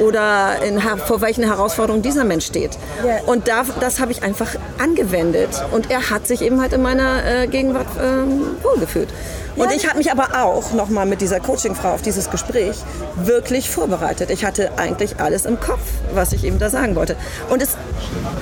oder 0.00 0.62
in, 0.62 0.80
vor 0.80 1.20
welchen 1.20 1.44
Herausforderungen 1.44 2.02
dieser 2.02 2.24
Mensch 2.24 2.46
steht. 2.46 2.78
Und 3.26 3.48
da, 3.48 3.64
das 3.80 4.00
habe 4.00 4.12
ich 4.12 4.22
einfach 4.22 4.48
angewendet. 4.78 5.50
Und 5.72 5.90
er 5.90 6.10
hat 6.10 6.26
sich 6.26 6.42
eben 6.42 6.60
halt 6.60 6.72
in 6.72 6.82
meiner 6.82 7.24
äh, 7.24 7.46
Gegenwart 7.46 7.86
ähm, 8.02 8.42
wohlgefühlt. 8.62 9.08
Und 9.56 9.72
ich 9.72 9.86
habe 9.86 9.98
mich 9.98 10.10
aber 10.10 10.42
auch 10.42 10.72
nochmal 10.72 11.06
mit 11.06 11.20
dieser 11.20 11.40
Coachingfrau 11.40 11.92
auf 11.92 12.02
dieses 12.02 12.30
Gespräch 12.30 12.76
wirklich 13.16 13.68
vorbereitet. 13.68 14.30
Ich 14.30 14.44
hatte 14.44 14.70
eigentlich 14.78 15.20
alles 15.20 15.44
im 15.44 15.60
Kopf, 15.60 15.82
was 16.14 16.32
ich 16.32 16.44
eben 16.44 16.58
da 16.58 16.70
sagen 16.70 16.94
wollte. 16.94 17.16
Und 17.50 17.60
es, 17.60 17.76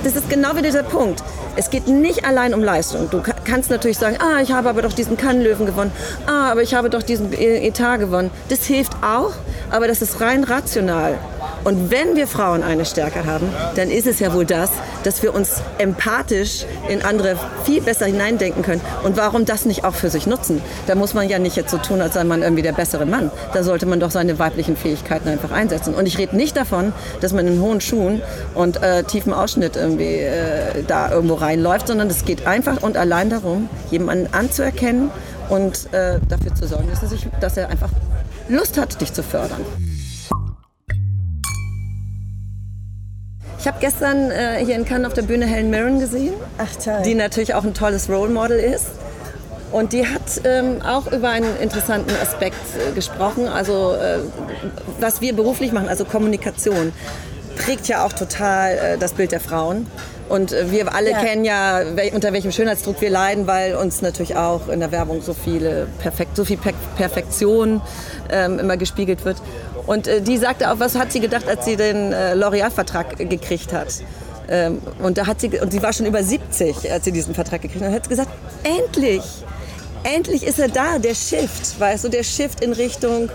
das 0.03 0.15
ist 0.15 0.29
genau 0.29 0.51
wieder 0.51 0.63
dieser 0.63 0.83
Punkt. 0.83 1.23
Es 1.55 1.69
geht 1.69 1.87
nicht 1.87 2.25
allein 2.25 2.53
um 2.53 2.63
Leistung. 2.63 3.09
Du 3.09 3.21
ka- 3.21 3.33
kannst 3.43 3.69
natürlich 3.69 3.97
sagen, 3.97 4.17
ah, 4.21 4.41
ich 4.41 4.51
habe 4.51 4.69
aber 4.69 4.81
doch 4.81 4.93
diesen 4.93 5.17
Kannlöwen 5.17 5.65
gewonnen. 5.65 5.91
Ah, 6.25 6.51
aber 6.51 6.61
ich 6.61 6.73
habe 6.73 6.89
doch 6.89 7.03
diesen 7.03 7.33
E- 7.33 7.67
Etat 7.67 7.97
gewonnen. 7.97 8.31
Das 8.49 8.63
hilft 8.65 8.93
auch, 9.01 9.33
aber 9.69 9.87
das 9.87 10.01
ist 10.01 10.21
rein 10.21 10.43
rational. 10.43 11.17
Und 11.63 11.91
wenn 11.91 12.15
wir 12.15 12.27
Frauen 12.27 12.63
eine 12.63 12.85
Stärke 12.85 13.25
haben, 13.25 13.47
dann 13.75 13.89
ist 13.89 14.07
es 14.07 14.19
ja 14.19 14.33
wohl 14.33 14.45
das, 14.45 14.69
dass 15.03 15.21
wir 15.23 15.33
uns 15.33 15.61
empathisch 15.77 16.65
in 16.87 17.01
andere 17.01 17.37
viel 17.65 17.81
besser 17.81 18.05
hineindenken 18.05 18.63
können. 18.63 18.81
Und 19.03 19.17
warum 19.17 19.45
das 19.45 19.65
nicht 19.65 19.83
auch 19.83 19.95
für 19.95 20.09
sich 20.09 20.27
nutzen? 20.27 20.61
Da 20.87 20.95
muss 20.95 21.13
man 21.13 21.29
ja 21.29 21.39
nicht 21.39 21.55
jetzt 21.55 21.71
so 21.71 21.77
tun, 21.77 22.01
als 22.01 22.13
sei 22.13 22.23
man 22.23 22.41
irgendwie 22.41 22.63
der 22.63 22.71
bessere 22.71 23.05
Mann. 23.05 23.31
Da 23.53 23.63
sollte 23.63 23.85
man 23.85 23.99
doch 23.99 24.11
seine 24.11 24.39
weiblichen 24.39 24.77
Fähigkeiten 24.77 25.29
einfach 25.29 25.51
einsetzen. 25.51 25.93
Und 25.93 26.05
ich 26.05 26.17
rede 26.17 26.35
nicht 26.35 26.55
davon, 26.55 26.93
dass 27.21 27.33
man 27.33 27.47
in 27.47 27.61
hohen 27.61 27.81
Schuhen 27.81 28.21
und 28.55 28.81
äh, 28.81 29.03
tiefen 29.03 29.33
Ausschnitt 29.33 29.75
irgendwie 29.75 30.15
äh, 30.15 30.83
da 30.87 31.11
irgendwo 31.11 31.35
reinläuft, 31.35 31.87
sondern 31.87 32.09
es 32.09 32.25
geht 32.25 32.47
einfach 32.47 32.81
und 32.81 32.97
allein 32.97 33.29
darum, 33.29 33.69
jemanden 33.91 34.33
anzuerkennen 34.33 35.11
und 35.49 35.91
äh, 35.93 36.19
dafür 36.27 36.53
zu 36.55 36.67
sorgen, 36.67 36.89
dass 36.89 37.01
er, 37.01 37.09
sich, 37.09 37.27
dass 37.39 37.57
er 37.57 37.69
einfach 37.69 37.89
Lust 38.47 38.77
hat, 38.77 38.99
dich 39.01 39.13
zu 39.13 39.23
fördern. 39.23 39.65
Ich 43.59 43.67
habe 43.67 43.77
gestern 43.79 44.31
äh, 44.31 44.63
hier 44.65 44.75
in 44.75 44.85
Cannes 44.85 45.07
auf 45.07 45.13
der 45.13 45.23
Bühne 45.23 45.45
Helen 45.45 45.69
Mirren 45.69 45.99
gesehen, 45.99 46.33
Ach 46.57 46.73
toll. 46.83 47.01
die 47.05 47.13
natürlich 47.15 47.53
auch 47.53 47.63
ein 47.63 47.73
tolles 47.73 48.09
Role 48.09 48.29
Model 48.31 48.57
ist. 48.57 48.87
Und 49.71 49.93
die 49.93 50.07
hat 50.07 50.21
ähm, 50.45 50.81
auch 50.81 51.11
über 51.11 51.29
einen 51.29 51.57
interessanten 51.59 52.11
Aspekt 52.21 52.55
äh, 52.89 52.93
gesprochen, 52.95 53.47
also 53.47 53.93
äh, 53.93 54.19
was 54.99 55.21
wir 55.21 55.33
beruflich 55.35 55.71
machen, 55.73 55.87
also 55.89 56.05
Kommunikation, 56.05 56.91
prägt 57.57 57.87
ja 57.87 58.03
auch 58.05 58.13
total 58.13 58.71
äh, 58.71 58.97
das 58.97 59.13
Bild 59.13 59.31
der 59.31 59.39
Frauen. 59.39 59.85
Und 60.27 60.53
äh, 60.53 60.71
wir 60.71 60.95
alle 60.95 61.11
Ja. 61.11 61.19
kennen 61.21 61.43
ja, 61.45 61.81
unter 62.13 62.33
welchem 62.33 62.51
Schönheitsdruck 62.51 62.99
wir 63.01 63.09
leiden, 63.11 63.45
weil 63.45 63.75
uns 63.75 64.01
natürlich 64.01 64.35
auch 64.37 64.69
in 64.69 64.79
der 64.79 64.91
Werbung 64.91 65.21
so 65.21 65.33
viele 65.33 65.87
Perfekt, 65.99 66.35
so 66.35 66.45
viel 66.45 66.57
per 66.57 66.73
Perfektion 66.97 67.81
ähm, 68.31 68.57
immer 68.57 68.77
gespiegelt 68.77 69.23
wird. 69.25 69.37
Und 69.85 70.07
äh, 70.07 70.21
die 70.21 70.37
sagte 70.37 70.71
auch, 70.71 70.79
was 70.79 70.95
hat 70.95 71.11
sie 71.11 71.19
gedacht, 71.19 71.47
als 71.47 71.65
sie 71.65 71.75
den 71.75 72.13
äh, 72.13 72.33
L'Oreal-Vertrag 72.33 73.17
gekriegt 73.17 73.73
hat? 73.73 73.87
Ähm, 74.49 74.81
und 75.01 75.17
da 75.17 75.27
hat 75.27 75.41
sie 75.41 75.49
und 75.59 75.71
sie 75.71 75.81
war 75.81 75.93
schon 75.93 76.05
über 76.05 76.23
70, 76.23 76.91
als 76.91 77.05
sie 77.05 77.11
diesen 77.11 77.35
Vertrag 77.35 77.61
gekriegt 77.61 77.81
hat. 77.81 77.89
Und 77.89 77.95
hat 77.95 78.03
sie 78.05 78.09
gesagt, 78.09 78.31
endlich, 78.63 79.23
endlich 80.03 80.43
ist 80.43 80.59
er 80.59 80.69
da, 80.69 80.97
der 80.97 81.13
Shift, 81.13 81.79
weißt 81.79 82.05
du, 82.05 82.09
der 82.09 82.23
Shift 82.23 82.63
in 82.63 82.73
Richtung 82.73 83.29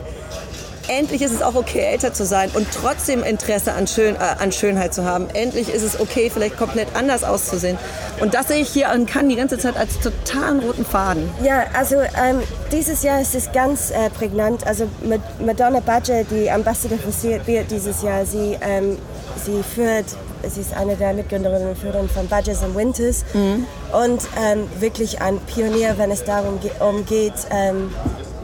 endlich 0.89 1.23
ist 1.23 1.33
es 1.33 1.43
auch 1.43 1.55
okay, 1.55 1.81
älter 1.81 2.13
zu 2.13 2.25
sein 2.25 2.51
und 2.55 2.67
trotzdem 2.73 3.23
Interesse 3.23 3.73
an, 3.73 3.87
Schön, 3.87 4.17
äh, 4.17 4.43
an 4.43 4.53
Schönheit 4.53 4.95
zu 4.95 5.05
haben. 5.05 5.29
Endlich 5.35 5.73
ist 5.73 5.83
es 5.83 5.99
okay, 6.01 6.31
vielleicht 6.33 6.57
komplett 6.57 6.89
anders 6.95 7.25
auszusehen. 7.25 7.79
Und 8.21 8.35
das 8.35 8.49
sehe 8.49 8.59
ich 8.63 8.69
hier 8.69 8.91
an 8.91 9.07
Cannes 9.07 9.31
die 9.31 9.37
ganze 9.37 9.59
Zeit 9.59 9.77
als 9.77 9.99
totalen 10.01 10.61
roten 10.61 10.85
Faden. 10.85 11.29
Ja, 11.43 11.65
also 11.77 11.97
ähm, 11.97 12.41
dieses 12.73 13.03
Jahr 13.03 13.21
ist 13.21 13.35
es 13.35 13.51
ganz 13.53 13.91
äh, 13.91 14.11
prägnant. 14.11 14.67
Also 14.67 14.87
Ma- 15.03 15.17
Madonna 15.45 15.81
Badger, 15.81 16.25
die 16.25 16.51
Ambassador 16.51 16.99
für 16.99 17.13
Seat 17.13 17.43
dieses 17.71 18.03
Jahr, 18.03 18.25
sie, 18.25 18.57
ähm, 18.61 18.99
sie 19.45 19.63
führt, 19.75 20.07
sie 20.47 20.61
ist 20.61 20.75
eine 20.75 20.95
der 20.97 21.13
Mitgründerinnen 21.15 21.69
und 21.71 21.79
Führerinnen 21.79 22.09
von 22.11 22.29
Badgers 22.29 22.63
and 22.63 22.77
Winters 22.77 23.25
und 23.35 24.23
ähm, 24.41 24.69
wirklich 24.79 25.21
ein 25.23 25.39
Pionier, 25.47 25.95
wenn 25.97 26.11
es 26.11 26.23
darum 26.25 26.61
ge 26.61 26.71
um 26.81 27.05
geht, 27.07 27.33
ähm, 27.51 27.91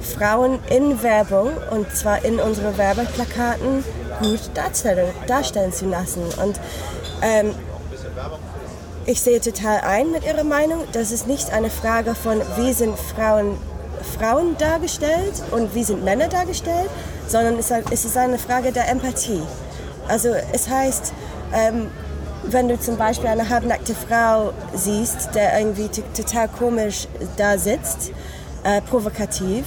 Frauen 0.00 0.59
in 0.71 1.02
Werbung 1.02 1.50
und 1.71 1.95
zwar 1.95 2.25
in 2.25 2.40
unsere 2.40 2.76
Werbeplakaten 2.78 3.85
gut 4.21 4.40
darstellen, 4.54 5.09
darstellen 5.26 5.73
zu 5.73 5.87
lassen. 5.87 6.23
Und 6.42 6.59
ähm, 7.23 7.54
ich 9.07 9.21
sehe 9.21 9.40
total 9.40 9.80
ein 9.80 10.11
mit 10.11 10.25
Ihrer 10.25 10.45
Meinung. 10.45 10.85
Das 10.92 11.11
ist 11.11 11.26
nicht 11.26 11.52
eine 11.52 11.71
Frage 11.71 12.14
von, 12.14 12.40
wie 12.57 12.73
sind 12.73 12.99
Frauen, 12.99 13.57
Frauen 14.19 14.57
dargestellt 14.59 15.42
und 15.50 15.75
wie 15.75 15.85
sind 15.85 16.04
Männer 16.04 16.28
dargestellt, 16.28 16.90
sondern 17.26 17.59
es 17.59 17.71
ist- 18.04 18.16
eine 18.16 18.38
Frage 18.38 18.73
der 18.73 18.88
Empathie. 18.88 19.42
Also 20.09 20.30
es 20.52 20.69
heißt, 20.69 21.12
ähm, 21.54 21.90
wenn 22.45 22.69
du 22.69 22.78
zum 22.80 22.97
Beispiel 22.97 23.28
eine 23.28 23.49
halbnackte 23.49 23.95
Frau 23.95 24.52
siehst, 24.75 25.35
der 25.35 25.59
irgendwie 25.59 25.88
total 25.88 26.49
komisch 26.49 27.07
da 27.37 27.59
sitzt, 27.59 28.12
äh, 28.64 28.80
provokativ, 28.83 29.64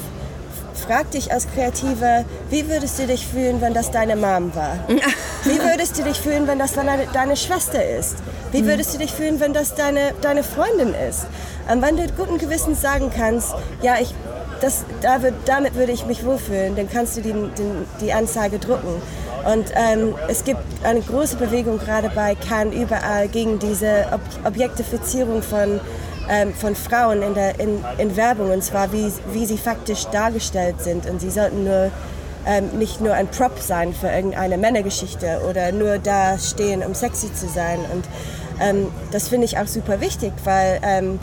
frag 0.83 1.11
dich 1.11 1.31
als 1.31 1.47
Kreativer, 1.47 2.25
wie 2.49 2.67
würdest 2.67 2.99
du 2.99 3.07
dich 3.07 3.25
fühlen, 3.25 3.61
wenn 3.61 3.73
das 3.73 3.91
deine 3.91 4.15
Mom 4.15 4.53
war? 4.55 4.79
Wie 5.45 5.59
würdest 5.59 5.97
du 5.99 6.03
dich 6.03 6.21
fühlen, 6.21 6.47
wenn 6.47 6.57
das 6.57 6.71
deine, 6.71 7.05
deine 7.11 7.35
Schwester 7.35 7.85
ist? 7.85 8.15
Wie 8.53 8.65
würdest 8.65 8.93
du 8.93 8.97
dich 8.97 9.11
fühlen, 9.11 9.41
wenn 9.41 9.53
das 9.53 9.75
deine, 9.75 10.13
deine 10.21 10.41
Freundin 10.41 10.93
ist? 11.09 11.25
Und 11.69 11.81
wenn 11.81 11.97
du 11.97 12.07
guten 12.13 12.37
Gewissens 12.37 12.79
sagen 12.79 13.11
kannst, 13.13 13.53
ja, 13.81 13.95
ich, 13.99 14.13
das, 14.61 14.85
damit 15.01 15.75
würde 15.75 15.91
ich 15.91 16.05
mich 16.05 16.25
wohlfühlen, 16.25 16.77
dann 16.77 16.89
kannst 16.89 17.17
du 17.17 17.21
die, 17.21 17.33
den, 17.33 17.85
die 17.99 18.13
Anzeige 18.13 18.57
drucken. 18.57 19.01
Und 19.51 19.65
ähm, 19.75 20.15
es 20.27 20.43
gibt 20.43 20.61
eine 20.83 21.01
große 21.01 21.37
Bewegung 21.37 21.79
gerade 21.79 22.09
bei 22.13 22.35
Cannes 22.35 22.75
überall 22.75 23.27
gegen 23.27 23.59
diese 23.59 24.07
Ob 24.11 24.21
Objektifizierung 24.45 25.41
von 25.41 25.79
ähm, 26.29 26.53
von 26.53 26.75
Frauen 26.75 27.21
in, 27.21 27.33
der, 27.33 27.59
in, 27.59 27.83
in 27.97 28.15
Werbung 28.15 28.51
und 28.51 28.63
zwar 28.63 28.91
wie, 28.93 29.11
wie 29.31 29.45
sie 29.45 29.57
faktisch 29.57 30.05
dargestellt 30.05 30.81
sind. 30.81 31.05
Und 31.09 31.19
sie 31.19 31.29
sollten 31.29 31.63
nur 31.63 31.91
ähm, 32.45 32.69
nicht 32.77 33.01
nur 33.01 33.13
ein 33.13 33.27
Prop 33.27 33.59
sein 33.59 33.93
für 33.93 34.07
irgendeine 34.07 34.57
Männergeschichte 34.57 35.41
oder 35.49 35.71
nur 35.71 35.97
da 35.97 36.37
stehen, 36.37 36.83
um 36.83 36.93
sexy 36.93 37.33
zu 37.33 37.47
sein. 37.47 37.79
Und 37.91 38.05
ähm, 38.61 38.87
das 39.11 39.27
finde 39.27 39.45
ich 39.45 39.57
auch 39.57 39.67
super 39.67 40.01
wichtig, 40.01 40.33
weil 40.43 40.79
ähm, 40.83 41.19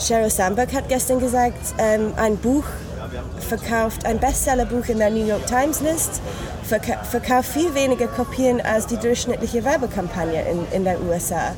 Sheryl 0.00 0.30
Sandberg 0.30 0.72
hat 0.72 0.88
gestern 0.88 1.18
gesagt, 1.18 1.58
ähm, 1.78 2.12
ein 2.16 2.36
Buch 2.36 2.64
verkauft, 3.40 4.04
ein 4.04 4.18
Bestsellerbuch 4.18 4.86
in 4.88 4.98
der 4.98 5.10
New 5.10 5.24
York 5.26 5.46
Times 5.46 5.80
List, 5.80 6.20
verka 6.68 7.02
verkauft 7.04 7.48
viel 7.52 7.74
weniger 7.74 8.06
Kopien 8.06 8.60
als 8.60 8.86
die 8.86 8.96
durchschnittliche 8.96 9.64
Werbekampagne 9.64 10.42
in, 10.50 10.76
in 10.76 10.84
den 10.84 10.96
USA. 11.08 11.54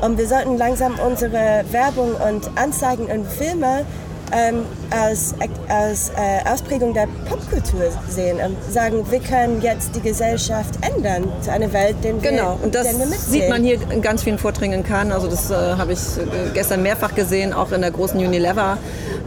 Und 0.00 0.18
wir 0.18 0.26
sollten 0.26 0.56
langsam 0.56 0.94
unsere 0.98 1.64
Werbung 1.70 2.14
und 2.14 2.50
Anzeigen 2.56 3.06
und 3.06 3.26
Filme 3.26 3.84
ähm, 4.32 4.62
als, 4.90 5.34
als 5.68 6.10
äh, 6.10 6.48
Ausprägung 6.48 6.94
der 6.94 7.08
Popkultur 7.28 7.90
sehen 8.08 8.38
und 8.44 8.56
sagen, 8.72 9.04
wir 9.10 9.20
können 9.20 9.60
jetzt 9.62 9.94
die 9.94 10.00
Gesellschaft 10.00 10.74
ändern 10.82 11.30
zu 11.40 11.52
einer 11.52 11.72
Welt, 11.72 11.96
in 12.02 12.22
wir, 12.22 12.30
Genau, 12.30 12.58
und 12.62 12.74
das 12.74 12.88
den 12.88 13.12
sieht 13.12 13.48
man 13.48 13.62
hier 13.62 13.78
in 13.90 14.02
ganz 14.02 14.22
vielen 14.22 14.38
Vorträgen 14.38 14.72
in 14.72 14.84
Cannes. 14.84 15.14
Also 15.14 15.28
das 15.28 15.50
äh, 15.50 15.54
habe 15.54 15.92
ich 15.92 15.98
äh, 15.98 16.50
gestern 16.52 16.82
mehrfach 16.82 17.14
gesehen, 17.14 17.52
auch 17.52 17.72
in 17.72 17.80
der 17.80 17.90
großen 17.90 18.18
Unilever. 18.18 18.78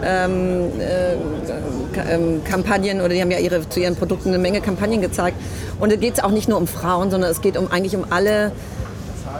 Ähm, 0.03 0.79
äh, 0.79 1.15
ähm, 2.09 2.43
Kampagnen 2.43 2.99
oder 2.99 3.09
die 3.09 3.21
haben 3.21 3.31
ja 3.31 3.39
ihre, 3.39 3.67
zu 3.67 3.79
ihren 3.79 3.95
Produkten 3.95 4.29
eine 4.29 4.37
Menge 4.37 4.61
Kampagnen 4.61 5.01
gezeigt. 5.01 5.37
Und 5.79 5.91
da 5.91 5.95
geht 5.95 6.15
es 6.15 6.23
auch 6.23 6.31
nicht 6.31 6.47
nur 6.47 6.57
um 6.57 6.67
Frauen, 6.67 7.09
sondern 7.11 7.31
es 7.31 7.41
geht 7.41 7.57
um, 7.57 7.71
eigentlich 7.71 7.95
um 7.95 8.05
alle 8.11 8.51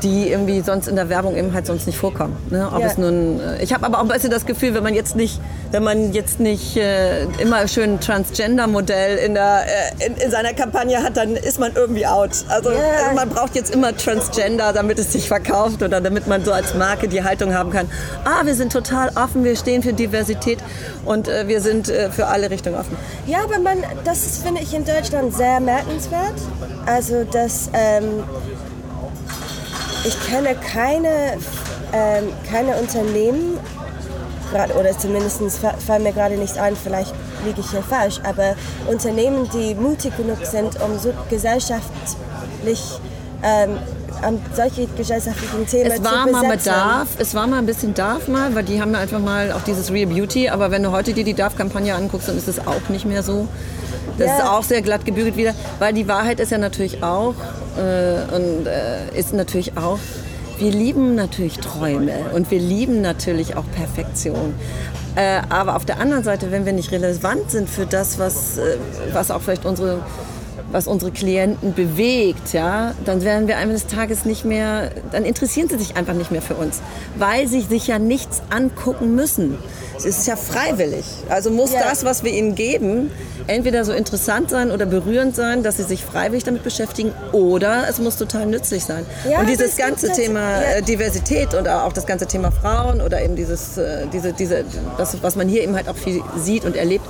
die 0.04 0.30
irgendwie 0.30 0.62
sonst 0.62 0.88
in 0.88 0.96
der 0.96 1.10
Werbung 1.10 1.36
eben 1.36 1.54
halt 1.54 1.66
sonst 1.66 1.86
nicht 1.88 1.98
vorkommen. 1.98 2.36
Ne? 2.50 2.70
Ob 2.74 2.80
Ja. 2.82 2.88
es 2.88 2.98
nun, 2.98 3.40
äh, 3.40 3.62
ich 3.64 3.74
habe 3.74 3.86
aber 3.86 3.98
auch 3.98 4.04
ein 4.04 4.08
bisschen 4.08 4.32
das 4.32 4.46
Gefühl, 4.46 4.74
wenn 4.74 4.84
man 4.84 4.94
jetzt 4.94 5.16
nicht, 5.16 5.40
wenn 5.72 5.84
man 5.84 6.14
jetzt 6.14 6.40
nicht 6.40 6.78
äh, 6.78 7.24
immer 7.40 7.68
schön 7.68 7.94
ein 7.96 8.00
Transgender-Modell 8.00 9.18
in, 9.18 9.34
der, 9.34 9.64
äh, 10.00 10.06
in, 10.06 10.16
in 10.16 10.32
seiner 10.32 10.54
Kampagne 10.54 11.02
hat, 11.04 11.18
dann 11.18 11.36
ist 11.36 11.60
man 11.60 11.72
irgendwie 11.76 12.06
out. 12.06 12.32
Also 12.50 12.72
Ja. 12.72 13.12
äh, 13.12 13.16
man 13.16 13.30
braucht 13.30 13.56
jetzt 13.56 13.74
immer 13.74 13.96
Transgender, 13.96 14.74
damit 14.74 15.00
es 15.00 15.12
sich 15.14 15.28
verkauft 15.28 15.82
oder 15.84 16.02
damit 16.02 16.28
man 16.28 16.44
so 16.46 16.52
als 16.52 16.74
Marke 16.74 17.08
die 17.08 17.24
Haltung 17.24 17.54
haben 17.54 17.72
kann. 17.72 17.90
Ah, 18.26 18.46
wir 18.46 18.56
sind 18.56 18.72
total 18.72 19.10
offen, 19.16 19.44
wir 19.44 19.56
stehen 19.56 19.84
für 19.84 19.94
Diversität 19.94 20.60
und 21.06 21.28
äh, 21.28 21.48
wir 21.48 21.62
sind 21.62 21.90
äh, 21.90 22.10
für 22.12 22.28
alle 22.28 22.50
Richtungen 22.50 22.76
offen. 22.78 22.96
Ja, 23.26 23.40
aber 23.44 23.60
man, 23.60 23.78
das 24.04 24.26
ist, 24.26 24.44
finde 24.44 24.62
ich 24.62 24.74
in 24.74 24.86
Deutschland 24.86 25.36
sehr 25.36 25.60
merkenswert. 25.60 26.36
Also, 26.86 27.24
dass 27.26 27.70
ähm, 27.74 28.24
ich 30.08 30.18
kenne 30.30 30.56
keine, 30.56 31.38
ähm, 31.94 32.30
keine 32.50 32.76
Unternehmen, 32.78 33.60
grad, 34.52 34.74
oder 34.76 34.98
zumindest 34.98 35.42
fa- 35.58 35.76
fallen 35.86 36.04
mir 36.04 36.14
gerade 36.14 36.36
nicht 36.36 36.58
ein, 36.58 36.76
vielleicht 36.76 37.14
liege 37.46 37.60
ich 37.62 37.70
hier 37.72 37.84
falsch, 37.84 38.20
aber 38.24 38.56
Unternehmen, 38.90 39.50
die 39.54 39.76
mutig 39.76 40.16
genug 40.18 40.38
sind, 40.46 40.80
um 40.82 40.98
so 40.98 41.14
gesellschaftlich 41.30 42.82
ähm, 43.44 43.78
an 44.22 44.42
solche 44.56 44.88
gesellschaftlichen 44.98 45.68
Themen 45.68 45.92
Es 45.92 45.98
zu 45.98 46.04
war 46.04 46.26
mal 46.28 46.42
mit 46.42 46.58
besetzen. 46.58 46.74
Darf, 46.74 47.08
es 47.20 47.36
war 47.36 47.46
mal 47.46 47.60
ein 47.60 47.66
bisschen 47.68 47.94
Darf 47.94 48.28
mal, 48.28 48.56
weil 48.56 48.64
die 48.64 48.82
haben 48.82 48.94
ja 48.94 49.00
einfach 49.00 49.20
mal 49.20 49.52
auch 49.52 49.62
dieses 49.62 49.92
Real 49.92 50.08
Beauty, 50.08 50.50
aber 50.50 50.72
wenn 50.72 50.82
du 50.82 50.92
heute 50.92 51.14
dir 51.14 51.24
die 51.24 51.36
Darf-Kampagne 51.36 51.94
anguckst, 51.94 52.28
dann 52.28 52.38
ist 52.38 52.48
es 52.48 52.58
auch 52.66 52.90
nicht 52.90 53.06
mehr 53.06 53.22
so. 53.22 53.48
Das 54.18 54.28
Ja. 54.28 54.38
ist 54.38 54.44
auch 54.46 54.64
sehr 54.64 54.82
glatt 54.82 55.06
gebügelt 55.06 55.36
wieder, 55.38 55.54
weil 55.78 55.94
die 55.94 56.08
Wahrheit 56.08 56.40
ist 56.40 56.52
ja 56.52 56.58
natürlich 56.58 57.04
auch 57.04 57.36
äh, 57.78 58.36
und 58.36 58.68
äh, 58.68 59.18
ist 59.18 59.34
natürlich 59.34 59.78
auch, 59.78 60.00
wir 60.58 60.72
lieben 60.72 61.16
natürlich 61.16 61.60
Träume 61.60 62.32
und 62.34 62.50
wir 62.50 62.60
lieben 62.60 63.02
natürlich 63.02 63.56
auch 63.56 63.66
Perfektion. 63.76 64.54
Äh, 65.16 65.42
aber 65.50 65.76
auf 65.76 65.86
der 65.86 66.00
anderen 66.00 66.24
Seite, 66.24 66.52
wenn 66.52 66.66
wir 66.66 66.74
nicht 66.74 66.92
relevant 66.92 67.50
sind 67.50 67.70
für 67.70 67.86
das, 67.86 68.20
was, 68.20 68.58
äh, 68.58 68.78
was 69.14 69.32
auch 69.32 69.42
vielleicht 69.42 69.66
unsere 69.66 70.00
was 70.72 70.88
unsere 70.88 71.12
Klienten 71.12 71.74
bewegt, 71.74 72.54
ja, 72.54 72.94
dann 73.06 73.24
werden 73.24 73.48
wir 73.48 73.58
eines 73.58 73.88
Tages 73.88 74.26
nicht 74.26 74.46
mehr, 74.46 74.92
dann 75.12 75.24
interessieren 75.26 75.70
sie 75.70 75.78
sich 75.78 75.96
einfach 75.96 76.14
nicht 76.14 76.32
mehr 76.32 76.42
für 76.42 76.56
uns, 76.56 76.82
weil 77.18 77.48
sie 77.48 77.62
sich 77.62 77.88
ja 77.88 78.00
nichts 78.00 78.42
angucken 78.50 79.16
müssen. 79.16 79.58
Es 79.98 80.06
ist 80.06 80.28
ja 80.28 80.36
freiwillig. 80.36 81.06
Also 81.30 81.50
muss 81.50 81.74
Ja. 81.74 81.80
das, 81.90 82.06
was 82.06 82.24
wir 82.24 82.32
ihnen 82.32 82.54
geben, 82.54 83.10
entweder 83.48 83.84
so 83.84 83.94
interessant 83.94 84.50
sein 84.52 84.70
oder 84.70 84.86
berührend 84.86 85.36
sein, 85.36 85.64
dass 85.64 85.78
sie 85.78 85.84
sich 85.84 86.04
freiwillig 86.04 86.44
damit 86.44 86.64
beschäftigen, 86.64 87.14
oder 87.32 87.86
es 87.90 87.98
muss 88.00 88.18
total 88.18 88.46
nützlich 88.46 88.84
sein. 88.84 89.06
Ja, 89.28 89.40
und 89.40 89.50
dieses 89.50 89.76
ganze 89.76 90.12
Thema 90.12 90.40
ja. 90.62 90.62
äh, 90.78 90.82
Diversität 90.84 91.54
und 91.56 91.68
auch 91.68 91.94
das 91.94 92.06
ganze 92.06 92.28
Thema 92.28 92.52
Frauen 92.52 93.02
oder 93.02 93.24
eben 93.24 93.36
dieses, 93.36 93.78
äh, 93.78 94.06
diese, 94.14 94.34
diese, 94.34 94.66
das, 94.98 95.18
was 95.24 95.36
man 95.36 95.48
hier 95.48 95.64
eben 95.64 95.76
halt 95.76 95.90
auch 95.90 95.98
viel 95.98 96.22
sieht 96.38 96.66
und 96.66 96.76
erlebt, 96.76 97.06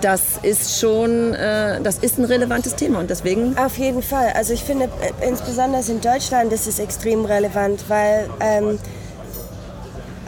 das 0.00 0.38
ist 0.42 0.78
schon, 0.80 1.34
äh, 1.34 1.80
das 1.80 1.98
ist 1.98 2.18
ein 2.18 2.24
relevantes 2.24 2.74
Thema 2.74 3.00
und 3.00 3.10
deswegen 3.10 3.56
Auf 3.56 3.78
jeden 3.78 4.02
Fall. 4.02 4.32
Also 4.34 4.52
ich 4.52 4.62
finde, 4.62 4.86
äh, 4.86 5.26
insbesondere 5.26 5.82
in 5.88 6.00
Deutschland 6.00 6.52
ist 6.52 6.66
es 6.66 6.78
extrem 6.78 7.24
relevant, 7.24 7.84
weil 7.88 8.28
ähm, 8.40 8.78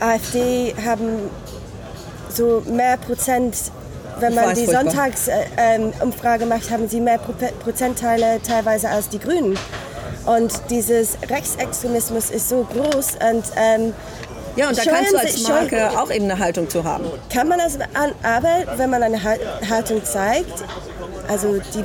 AfD 0.00 0.74
haben 0.84 1.30
so 2.30 2.62
mehr 2.66 2.96
Prozent, 2.96 3.56
wenn 4.18 4.34
man 4.34 4.54
die. 4.54 4.64
Sonntagsumfrage 4.64 6.40
äh, 6.40 6.42
ähm, 6.42 6.48
macht, 6.48 6.70
haben 6.70 6.88
sie 6.88 7.00
mehr 7.00 7.18
Pro 7.18 7.34
Prozentteile 7.62 8.40
teilweise 8.42 8.88
als 8.88 9.08
die 9.08 9.18
Grünen. 9.18 9.58
Und 10.26 10.52
dieses 10.70 11.16
Rechtsextremismus 11.28 12.30
ist 12.30 12.48
so 12.48 12.66
groß 12.72 13.18
und 13.30 13.44
ähm, 13.56 13.94
Ja, 14.56 14.68
und 14.68 14.76
da 14.78 14.82
scheuen 14.82 14.96
kannst 14.96 15.12
du 15.12 15.18
als 15.18 15.42
Marke 15.48 15.90
auch 16.00 16.10
eben 16.10 16.24
eine 16.24 16.38
Haltung 16.38 16.68
zu 16.68 16.84
haben. 16.84 17.04
kann 17.32 17.48
man 17.48 17.58
das 17.58 17.76
an, 17.94 18.12
aber 18.22 18.78
wenn 18.78 18.90
man 18.90 19.02
eine 19.02 19.22
Hal- 19.22 19.38
Haltung 19.68 20.04
zeigt, 20.04 20.64
also 21.28 21.58
die, 21.74 21.84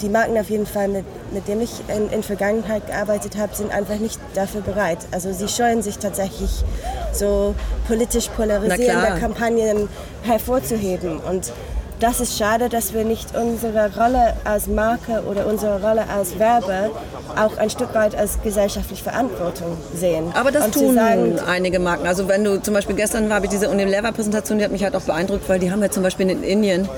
die 0.00 0.08
Marken 0.08 0.36
auf 0.38 0.48
jeden 0.50 0.66
Fall, 0.66 0.88
mit, 0.88 1.04
mit 1.32 1.46
denen 1.48 1.62
ich 1.62 1.72
in, 1.94 2.10
in 2.10 2.22
Vergangenheit 2.22 2.86
gearbeitet 2.86 3.36
habe, 3.36 3.54
sind 3.54 3.72
einfach 3.72 3.96
nicht 3.96 4.18
dafür 4.34 4.60
bereit. 4.62 4.98
Also 5.12 5.32
sie 5.32 5.48
scheuen 5.48 5.82
sich 5.82 5.98
tatsächlich 5.98 6.64
so 7.12 7.54
politisch 7.86 8.28
polarisierende. 8.28 9.20
Kampagnen 9.20 9.88
hervorzuheben. 10.22 11.18
Und 11.18 11.52
das 12.00 12.20
ist 12.20 12.36
schade, 12.36 12.68
dass 12.68 12.92
wir 12.92 13.04
nicht 13.04 13.34
unsere 13.36 13.94
Rolle 13.96 14.34
als 14.44 14.66
Marke 14.66 15.22
oder 15.28 15.46
unsere 15.46 15.80
Rolle 15.82 16.08
als 16.08 16.38
Werbe 16.38 16.90
auch 17.36 17.56
ein 17.56 17.70
Stück 17.70 17.94
weit 17.94 18.14
als 18.14 18.40
gesellschaftliche 18.42 19.02
Verantwortung 19.02 19.76
sehen. 19.94 20.32
Aber 20.34 20.50
das 20.50 20.66
Und 20.66 20.74
tun 20.74 20.94
sagen, 20.94 21.38
einige 21.46 21.78
Marken. 21.78 22.06
Also 22.06 22.28
wenn 22.28 22.44
du 22.44 22.60
zum 22.60 22.74
Beispiel 22.74 22.96
gestern 22.96 23.28
war 23.30 23.42
ich 23.42 23.50
diese 23.50 23.68
Unilever-Präsentation, 23.70 24.58
die 24.58 24.64
hat 24.64 24.72
mich 24.72 24.84
halt 24.84 24.94
auch 24.94 25.02
beeindruckt, 25.02 25.48
weil 25.48 25.58
die 25.58 25.70
haben 25.70 25.82
ja 25.82 25.90
zum 25.90 26.02
Beispiel 26.02 26.28
in 26.28 26.42
Indien 26.42 26.88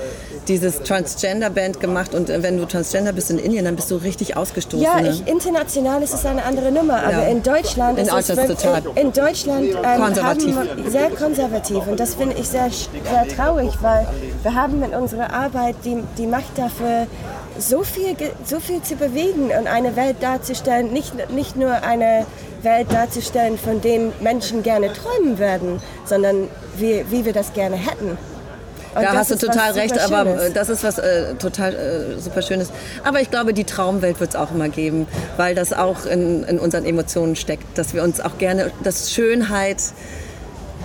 dieses 0.47 0.81
Transgender-Band 0.83 1.79
gemacht 1.79 2.13
und 2.15 2.29
äh, 2.29 2.41
wenn 2.43 2.57
du 2.57 2.65
Transgender 2.65 3.13
bist 3.13 3.29
in 3.31 3.37
Indien, 3.39 3.65
dann 3.65 3.75
bist 3.75 3.91
du 3.91 3.97
richtig 3.97 4.35
ausgestoßen. 4.37 4.81
Ja, 4.83 4.99
ne? 5.01 5.09
ich, 5.09 5.27
international 5.27 6.01
ist 6.01 6.13
es 6.13 6.25
eine 6.25 6.43
andere 6.43 6.71
Nummer, 6.71 7.03
aber 7.03 7.11
Ja. 7.11 7.27
in 7.27 7.43
Deutschland 7.43 7.99
In 7.99 8.05
ist 8.07 8.29
es 8.29 8.35
wirklich- 8.37 8.57
total 8.57 8.81
in 8.95 9.11
Deutschland 9.11 9.65
ähm, 9.65 10.01
konservativ. 10.01 10.55
Sehr 10.87 11.09
konservativ 11.11 11.87
und 11.87 11.99
das 11.99 12.15
finde 12.15 12.35
ich 12.39 12.47
sehr, 12.47 12.69
sehr 12.71 13.27
traurig, 13.35 13.73
weil 13.81 14.07
wir 14.43 14.55
haben 14.55 14.81
in 14.83 14.91
unserer 14.91 15.33
Arbeit 15.33 15.75
die, 15.85 15.97
die 16.17 16.27
Macht 16.27 16.57
dafür, 16.57 17.07
so 17.57 17.83
viel, 17.83 18.15
so 18.45 18.59
viel 18.59 18.81
zu 18.81 18.95
bewegen 18.95 19.51
und 19.57 19.67
eine 19.67 19.95
Welt 19.95 20.17
darzustellen, 20.21 20.93
nicht, 20.93 21.13
nicht 21.31 21.55
nur 21.57 21.83
eine 21.83 22.25
Welt 22.61 22.87
darzustellen, 22.91 23.57
von 23.57 23.81
dem 23.81 24.11
Menschen 24.21 24.63
gerne 24.63 24.91
träumen 24.93 25.39
werden, 25.39 25.81
sondern 26.05 26.47
wie, 26.77 27.03
wie 27.09 27.25
wir 27.25 27.33
das 27.33 27.53
gerne 27.53 27.75
hätten. 27.75 28.17
Und 28.95 29.03
Da 29.03 29.13
hast 29.13 29.29
du 29.31 29.35
total 29.35 29.71
recht, 29.73 29.97
aber 29.99 30.45
äh, 30.45 30.51
das 30.51 30.69
ist 30.69 30.83
was 30.83 30.97
äh, 30.97 31.35
total 31.35 31.73
äh, 31.75 32.17
super 32.19 32.41
Schönes. 32.41 32.71
Aber 33.03 33.21
ich 33.21 33.29
glaube, 33.29 33.53
die 33.53 33.63
Traumwelt 33.63 34.19
wird 34.19 34.31
es 34.31 34.35
auch 34.35 34.51
immer 34.51 34.69
geben, 34.69 35.07
weil 35.37 35.53
das 35.55 35.73
auch 35.73 36.05
in, 36.05 36.43
in 36.43 36.59
unseren 36.59 36.85
Emotionen 36.85 37.35
steckt, 37.35 37.77
dass 37.77 37.93
wir 37.93 38.01
uns 38.03 38.19
auch 38.19 38.37
gerne, 38.39 38.71
dass 38.83 39.11
Schönheit 39.11 39.77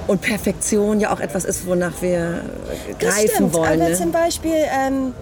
und 0.07 0.21
Perfektion 0.21 1.01
ja 1.01 1.13
auch 1.15 1.21
etwas 1.21 1.47
ist, 1.47 1.67
wonach 1.67 2.03
wir 2.03 2.43
Das 2.99 3.15
greifen 3.15 3.29
stimmt, 3.35 3.55
wollen. 3.55 3.81
Aber 3.81 3.89
Ne? 3.91 3.97
zum 3.97 4.13
Beispiel, 4.13 4.53
ähm, 4.53 5.15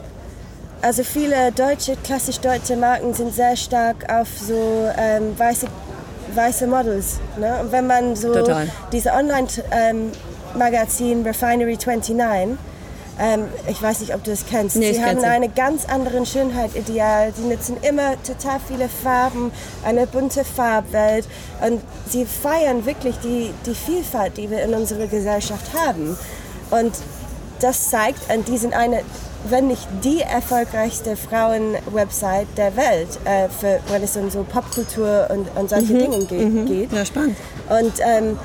also 0.80 1.04
viele 1.04 1.52
deutsche, 1.52 1.94
klassisch 2.02 2.40
deutsche 2.40 2.74
Marken 2.76 3.14
sind 3.14 3.32
sehr 3.32 3.54
stark 3.56 4.12
auf 4.12 4.26
so 4.44 4.90
ähm, 4.98 5.38
weiße, 5.38 5.68
weiße 6.34 6.66
Models. 6.66 7.20
Ne? 7.38 7.60
Und 7.60 7.70
wenn 7.70 7.86
man 7.86 8.16
so 8.16 8.34
Total. 8.34 8.66
diese 8.90 9.12
Online-Magazin 9.12 11.22
Refinery 11.22 11.76
29, 11.78 12.58
ähm, 13.20 13.44
ich 13.68 13.80
weiß 13.82 14.00
nicht, 14.00 14.14
ob 14.14 14.24
du 14.24 14.30
es 14.32 14.46
kennst, 14.46 14.76
Nee, 14.76 14.92
sie 14.94 15.04
haben 15.04 15.16
nicht. 15.16 15.26
einen 15.26 15.54
ganz 15.54 15.84
anderen 15.86 16.24
Schönheitsideal. 16.26 17.32
Sie 17.36 17.42
nutzen 17.46 17.76
immer 17.82 18.14
total 18.22 18.58
viele 18.66 18.88
Farben, 18.88 19.52
eine 19.84 20.06
bunte 20.06 20.44
Farbwelt 20.44 21.26
und 21.66 21.80
sie 22.08 22.24
feiern 22.24 22.86
wirklich 22.86 23.16
die, 23.22 23.52
die 23.66 23.74
Vielfalt, 23.74 24.36
die 24.36 24.50
wir 24.50 24.62
in 24.62 24.74
unserer 24.74 25.06
Gesellschaft 25.06 25.66
haben. 25.74 26.16
Und 26.70 26.92
das 27.60 27.90
zeigt, 27.90 28.18
und 28.34 28.48
die 28.48 28.58
sind 28.58 28.74
eine, 28.74 29.02
wenn 29.48 29.68
nicht 29.68 29.86
die 30.02 30.20
erfolgreichste 30.22 31.16
Frauen-Website 31.16 32.46
der 32.56 32.76
Welt, 32.76 33.08
äh, 33.24 33.48
für, 33.48 33.78
wenn 33.90 34.02
es 34.02 34.16
um 34.16 34.30
so 34.30 34.44
Popkultur 34.44 35.26
und, 35.30 35.48
und 35.56 35.68
solche 35.70 35.94
Dinge 35.94 36.24
ge 36.26 36.64
geht. 36.64 36.92
Ja, 36.92 37.04
spannend. 37.04 37.36
Und 37.68 37.92
ähm, 38.04 38.38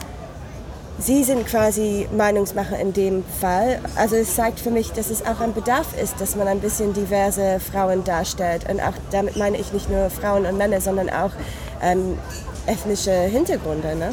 Sie 0.99 1.23
sind 1.23 1.45
quasi 1.45 2.07
Meinungsmacher 2.11 2.79
in 2.79 2.91
dem 2.91 3.23
Fall. 3.23 3.79
Also 3.95 4.15
es 4.15 4.35
zeigt 4.35 4.59
für 4.59 4.71
mich, 4.71 4.91
dass 4.93 5.11
es 5.11 5.23
auch 5.23 5.39
ein 5.41 5.53
Bedarf 5.53 5.87
ist, 6.01 6.19
dass 6.19 6.35
man 6.35 6.47
ein 6.47 6.59
bisschen 6.59 6.93
diverse 6.93 7.59
Frauen 7.59 8.03
darstellt. 8.03 8.67
Und 8.67 8.79
auch 8.81 8.95
damit 9.11 9.37
meine 9.37 9.57
ich 9.57 9.71
nicht 9.73 9.91
nur 9.91 10.09
Frauen 10.09 10.47
und 10.47 10.57
Männer, 10.57 10.81
sondern 10.81 11.11
auch 11.11 11.31
ähm, 11.83 12.17
ethnische 12.65 13.11
Hintergründe. 13.11 13.95
Ne? 13.95 14.11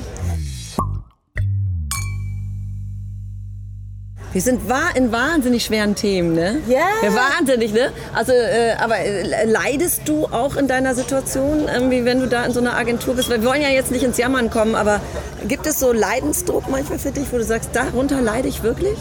Wir 4.34 4.42
sind 4.42 4.68
wa 4.68 4.90
in 4.96 5.12
wahnsinnig 5.12 5.64
schweren 5.64 5.94
Themen, 5.94 6.34
ne? 6.34 6.60
Ja. 6.66 6.80
ja 7.04 7.14
wahnsinnig, 7.14 7.72
ne? 7.72 7.92
Also, 8.12 8.32
äh, 8.32 8.72
aber 8.80 8.98
äh, 8.98 9.44
leidest 9.44 10.08
du 10.08 10.26
auch 10.26 10.56
in 10.56 10.66
deiner 10.66 10.96
Situation, 10.96 11.68
irgendwie, 11.72 12.04
wenn 12.04 12.18
du 12.18 12.26
da 12.26 12.44
in 12.44 12.52
so 12.52 12.58
einer 12.58 12.76
Agentur 12.76 13.14
bist? 13.14 13.30
Weil 13.30 13.42
wir 13.42 13.48
wollen 13.48 13.62
ja 13.62 13.68
jetzt 13.68 13.92
nicht 13.92 14.02
ins 14.02 14.18
Jammern 14.18 14.50
kommen, 14.50 14.74
aber 14.74 15.00
gibt 15.46 15.68
es 15.68 15.78
so 15.78 15.92
Leidensdruck 15.92 16.68
manchmal 16.68 16.98
für 16.98 17.12
dich, 17.12 17.32
wo 17.32 17.36
du 17.36 17.44
sagst, 17.44 17.70
darunter 17.74 18.20
leide 18.20 18.48
ich 18.48 18.64
wirklich? 18.64 18.98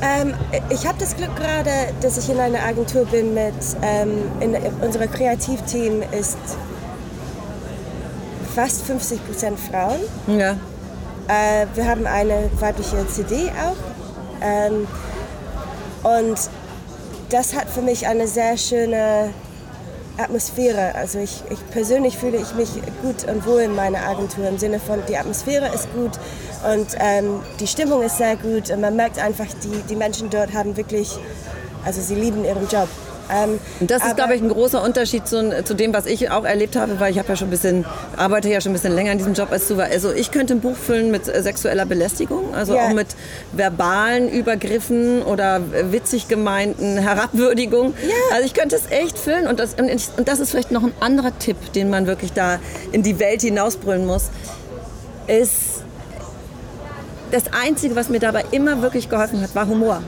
Ähm, 0.00 0.34
ich 0.70 0.86
habe 0.86 0.98
das 1.00 1.16
Glück 1.16 1.34
gerade, 1.34 1.70
dass 2.00 2.16
ich 2.16 2.30
in 2.30 2.38
einer 2.38 2.62
Agentur 2.62 3.06
bin 3.06 3.34
mit, 3.34 3.54
ähm, 3.82 4.22
in, 4.38 4.56
unser 4.80 5.08
Kreativteam 5.08 6.04
ist 6.16 6.38
fast 8.54 8.82
50 8.82 9.26
Prozent 9.26 9.58
Frauen. 9.58 9.98
Ja. 10.28 10.52
Äh, 11.26 11.66
wir 11.74 11.88
haben 11.88 12.06
eine 12.06 12.50
weibliche 12.60 13.04
CD 13.08 13.50
auch. 13.50 13.93
Ähm, 14.44 14.86
und 16.02 16.38
das 17.30 17.54
hat 17.54 17.68
für 17.70 17.82
mich 17.82 18.06
eine 18.06 18.28
sehr 18.28 18.56
schöne 18.56 19.30
Atmosphäre. 20.18 20.94
Also 20.94 21.18
ich, 21.18 21.42
ich 21.50 21.58
persönlich 21.70 22.16
fühle 22.16 22.36
ich 22.36 22.54
mich 22.54 22.68
gut 23.02 23.28
und 23.28 23.46
wohl 23.46 23.62
in 23.62 23.74
meiner 23.74 24.06
Agentur 24.06 24.46
im 24.46 24.58
Sinne 24.58 24.78
von, 24.78 25.00
die 25.08 25.16
Atmosphäre 25.16 25.74
ist 25.74 25.92
gut 25.92 26.12
und 26.72 26.86
ähm, 27.00 27.40
die 27.58 27.66
Stimmung 27.66 28.02
ist 28.02 28.18
sehr 28.18 28.36
gut 28.36 28.70
und 28.70 28.80
man 28.80 28.94
merkt 28.96 29.18
einfach, 29.18 29.46
die, 29.62 29.82
die 29.88 29.96
Menschen 29.96 30.30
dort 30.30 30.52
haben 30.52 30.76
wirklich, 30.76 31.18
also 31.84 32.00
sie 32.00 32.14
lieben 32.14 32.44
ihren 32.44 32.68
Job. 32.68 32.88
Ähm, 33.30 33.58
das 33.80 34.04
ist, 34.04 34.16
glaube 34.16 34.34
ich, 34.34 34.42
ein 34.42 34.48
großer 34.48 34.82
Unterschied 34.82 35.26
zu, 35.26 35.64
zu, 35.64 35.74
dem, 35.74 35.94
was 35.94 36.06
ich 36.06 36.30
auch 36.30 36.44
erlebt 36.44 36.76
habe, 36.76 37.00
weil 37.00 37.10
ich 37.10 37.18
habe 37.18 37.28
ja 37.28 37.36
schon 37.36 37.48
ein 37.48 37.50
bisschen, 37.50 37.84
arbeite 38.16 38.48
ja 38.48 38.60
schon 38.60 38.72
ein 38.72 38.74
bisschen 38.74 38.94
länger 38.94 39.12
in 39.12 39.18
diesem 39.18 39.34
Job 39.34 39.50
als 39.50 39.68
du. 39.68 39.78
Also 39.80 40.12
ich 40.12 40.30
könnte 40.30 40.54
ein 40.54 40.60
Buch 40.60 40.76
füllen 40.76 41.10
mit 41.10 41.28
äh, 41.28 41.42
sexueller 41.42 41.86
Belästigung, 41.86 42.54
also 42.54 42.74
yeah. 42.74 42.86
auch 42.86 42.92
mit 42.92 43.08
verbalen 43.52 44.28
Übergriffen 44.28 45.22
oder 45.22 45.60
witzig 45.90 46.28
gemeinten 46.28 46.98
Herabwürdigungen. 46.98 47.94
Yeah. 48.02 48.12
Also 48.32 48.46
ich 48.46 48.54
könnte 48.54 48.76
es 48.76 48.90
echt 48.90 49.18
füllen 49.18 49.46
und 49.46 49.58
das, 49.58 49.74
und 49.74 50.28
das 50.28 50.40
ist 50.40 50.50
vielleicht 50.50 50.70
noch 50.70 50.82
ein 50.82 50.92
anderer 51.00 51.36
Tipp, 51.38 51.72
den 51.72 51.90
man 51.90 52.06
wirklich 52.06 52.32
da 52.32 52.58
in 52.92 53.02
die 53.02 53.18
Welt 53.18 53.42
hinausbrüllen 53.42 54.06
muss, 54.06 54.30
ist 55.26 55.82
das 57.30 57.44
Einzige, 57.52 57.96
was 57.96 58.08
mir 58.08 58.20
dabei 58.20 58.44
immer 58.52 58.82
wirklich 58.82 59.08
geholfen 59.08 59.40
hat, 59.40 59.54
war 59.54 59.66
Humor. 59.66 60.02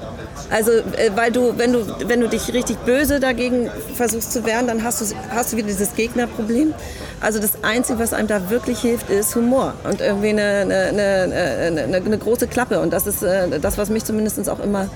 Also, 0.51 0.71
äh, 0.73 1.11
weil 1.15 1.33
du, 1.33 1.59
wenn 1.59 1.73
du, 1.73 1.87
wenn 2.07 2.21
du 2.21 2.29
dich 2.29 2.53
richtig 2.53 2.79
böse 2.79 3.21
dagegen 3.21 3.71
versuchst 3.95 4.33
zu 4.33 4.45
wehren, 4.45 4.67
dann 4.67 4.85
hast 4.85 5.01
du, 5.01 5.17
hast 5.31 5.53
du 5.53 5.57
wieder 5.57 5.69
dieses 5.69 5.95
Gegnerproblem. 5.95 6.75
Also 7.21 7.41
das 7.41 7.63
Einzige, 7.63 7.99
was 7.99 8.13
einem 8.13 8.29
da 8.29 8.51
wirklich 8.51 8.81
hilft, 8.81 9.11
ist 9.11 9.35
Humor 9.35 9.75
und 9.85 10.01
irgendwie 10.01 10.29
eine, 10.29 10.67
eine, 10.93 11.83
eine, 11.83 11.97
eine 11.97 12.19
große 12.19 12.47
Klappe. 12.47 12.81
Und 12.81 12.93
das 12.93 13.07
ist 13.07 13.23
äh, 13.23 13.59
das, 13.59 13.79
was 13.79 13.89
mich 13.89 14.05
zumindest 14.05 14.49
auch 14.49 14.61
immer 14.61 14.89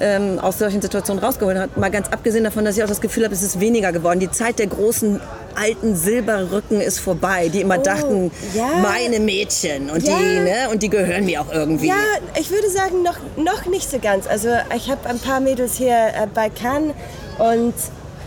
ähm, 0.00 0.38
aus 0.38 0.58
solchen 0.58 0.80
Situationen 0.80 1.22
rausgeholt 1.22 1.58
hat. 1.58 1.76
Mal 1.76 1.90
ganz 1.90 2.08
abgesehen 2.08 2.44
davon, 2.44 2.64
dass 2.64 2.76
ich 2.76 2.82
auch 2.82 2.88
das 2.88 3.00
Gefühl 3.00 3.24
habe, 3.24 3.34
es 3.34 3.42
ist 3.42 3.60
weniger 3.60 3.92
geworden. 3.92 4.20
Die 4.20 4.30
Zeit 4.30 4.58
der 4.58 4.66
großen 4.66 5.20
alten 5.56 5.96
Silberrücken 5.96 6.80
ist 6.80 7.00
vorbei, 7.00 7.48
die 7.48 7.60
immer 7.60 7.78
oh, 7.78 7.82
dachten, 7.82 8.30
ja. 8.54 8.68
meine 8.82 9.20
Mädchen 9.20 9.90
und 9.90 10.06
ja. 10.06 10.16
die, 10.18 10.40
ne, 10.40 10.68
und 10.70 10.82
die 10.82 10.90
gehören 10.90 11.24
mir 11.24 11.40
auch 11.40 11.52
irgendwie. 11.52 11.88
Ja, 11.88 11.94
ich 12.38 12.50
würde 12.50 12.68
sagen, 12.70 13.02
noch, 13.02 13.18
noch 13.36 13.66
nicht 13.66 13.90
so 13.90 13.98
ganz. 13.98 14.26
Also 14.26 14.48
ich 14.74 14.90
habe 14.90 15.08
ein 15.08 15.18
paar 15.18 15.40
Mädels 15.40 15.76
hier 15.76 15.96
äh, 15.96 16.26
bei 16.32 16.50
Cannes 16.50 16.94
und 17.38 17.74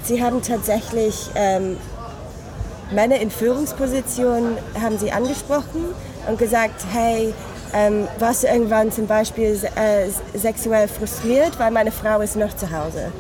sie 0.03 0.23
haben 0.23 0.41
tatsächlich 0.41 1.15
ähm, 1.36 1.77
Männer 2.91 3.19
in 3.19 3.31
Führungspositionen 3.31 4.57
haben 4.81 4.97
sie 4.97 5.12
angesprochen 5.12 5.86
und 6.27 6.38
gesagt, 6.38 6.86
hey, 6.91 7.33
ähm, 7.73 8.07
warst 8.19 8.43
du 8.43 8.47
irgendwann 8.47 8.91
zum 8.91 9.07
Beispiel 9.07 9.59
äh, 9.75 10.09
sexuell 10.38 10.88
frustriert, 10.88 11.57
weil 11.59 11.71
meine 11.71 11.91
Frau 11.91 12.21
ist 12.21 12.36
noch 12.36 12.55
zu 12.55 12.71
Hause. 12.71 13.12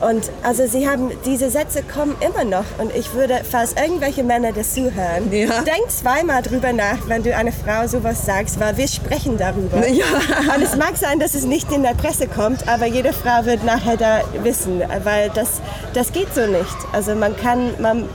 Und 0.00 0.30
also 0.42 0.66
sie 0.66 0.88
haben, 0.88 1.10
diese 1.26 1.50
Sätze 1.50 1.82
kommen 1.82 2.16
immer 2.20 2.44
noch. 2.44 2.64
Und 2.78 2.94
ich 2.94 3.12
würde, 3.12 3.40
falls 3.48 3.74
irgendwelche 3.74 4.22
Männer 4.22 4.52
das 4.52 4.74
zuhören, 4.74 5.30
ja. 5.30 5.60
denk 5.62 5.90
zweimal 5.90 6.42
drüber 6.42 6.72
nach, 6.72 7.06
wenn 7.06 7.22
du 7.22 7.34
einer 7.36 7.52
Frau 7.52 7.86
sowas 7.86 8.24
sagst, 8.24 8.58
weil 8.58 8.76
wir 8.76 8.88
sprechen 8.88 9.36
darüber. 9.36 9.86
Ja. 9.90 10.06
Und 10.54 10.62
es 10.62 10.76
mag 10.76 10.96
sein, 10.96 11.18
dass 11.18 11.34
es 11.34 11.44
nicht 11.44 11.70
in 11.72 11.82
der 11.82 11.94
Presse 11.94 12.26
kommt, 12.26 12.68
aber 12.68 12.86
jede 12.86 13.12
Frau 13.12 13.44
wird 13.44 13.64
nachher 13.64 13.96
da 13.96 14.20
wissen, 14.42 14.82
weil 15.02 15.30
das, 15.30 15.60
das 15.94 16.12
geht 16.12 16.32
so 16.34 16.46
nicht. 16.46 16.76
Also 16.92 17.14
man 17.16 17.36
kann, 17.36 17.72
man, 17.80 18.08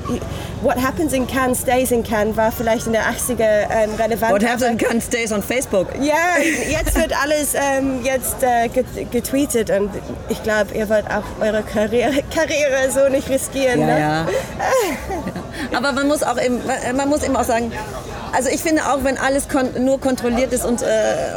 What 0.61 0.81
Happens 0.81 1.13
in 1.13 1.27
Cannes 1.27 1.61
Stays 1.61 1.91
in 1.91 2.03
Cannes 2.03 2.35
war 2.37 2.51
vielleicht 2.51 2.87
in 2.87 2.93
der 2.93 3.03
80er 3.03 3.67
ähm, 3.69 3.93
relevant. 3.99 4.33
What 4.33 4.43
Happens 4.43 4.63
in 4.63 4.77
Cannes 4.77 5.05
Stays 5.05 5.31
on 5.31 5.43
Facebook. 5.43 5.89
Ja, 6.01 6.37
jetzt 6.69 6.95
wird 6.97 7.13
alles 7.21 7.53
ähm, 7.53 7.99
jetzt 8.03 8.41
äh, 8.41 8.67
getweetet 9.11 9.69
und 9.69 9.91
ich 10.29 10.41
glaube, 10.41 10.73
ihr 10.73 10.89
wollt 10.89 11.05
auch 11.07 11.23
eure 11.39 11.61
Karriere, 11.75 12.23
Karriere 12.33 12.89
so 12.89 13.09
nicht 13.09 13.29
riskieren. 13.29 13.81
Ja, 13.81 13.85
ne? 13.87 13.99
ja. 13.99 14.27
Aber 15.77 15.91
man 15.91 16.07
muss 16.07 16.23
auch 16.23 16.41
eben, 16.41 16.61
man 16.95 17.09
muss 17.09 17.23
eben 17.23 17.35
auch 17.35 17.43
sagen, 17.43 17.71
also 18.35 18.49
ich 18.49 18.61
finde 18.61 18.83
auch, 18.83 19.03
wenn 19.03 19.17
alles 19.17 19.47
kon 19.47 19.69
nur 19.83 19.99
kontrolliert 19.99 20.51
ist 20.51 20.65
und, 20.65 20.81
äh, 20.81 20.85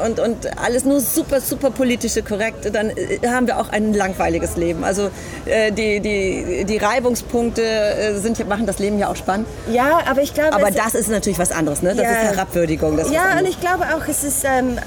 und, 0.05 0.19
und 0.19 0.59
alles 0.59 0.85
nur 0.85 1.01
super, 1.01 1.41
super 1.41 1.71
politische 1.71 2.23
korrekt, 2.23 2.75
dann 2.75 2.91
äh, 2.91 3.21
haben 3.27 3.47
wir 3.47 3.59
auch 3.59 3.71
ein 3.71 3.95
langweiliges 3.95 4.57
Leben. 4.57 4.83
Also 4.85 5.11
äh, 5.47 5.71
die, 5.71 6.01
die, 6.01 6.65
die 6.65 6.77
Reibungspunkte 6.77 7.63
äh, 7.63 8.15
sind, 8.19 8.47
machen 8.49 8.67
das 8.67 8.81
Leben 8.81 8.99
ja 8.99 9.09
auch 9.09 9.17
spannend. 9.17 9.47
Ja, 9.71 10.01
aber 10.07 10.23
ich 10.23 10.35
glaube... 10.35 10.53
Aber 10.53 10.71
das 10.71 10.95
ist 10.95 11.09
natürlich 11.09 11.39
was 11.39 11.53
anderes, 11.53 11.83
ne? 11.83 11.95
Das 11.95 12.05
ja. 12.05 12.11
ist 12.11 12.37
Herabwürdigung. 12.37 12.97
Das 12.97 13.11
ja, 13.11 13.39
und 13.39 13.47
ich 13.47 13.61
glaube 13.61 13.85
auch, 13.95 14.07
es 14.09 14.25
ist... 14.25 14.45
Ähm, 14.45 14.79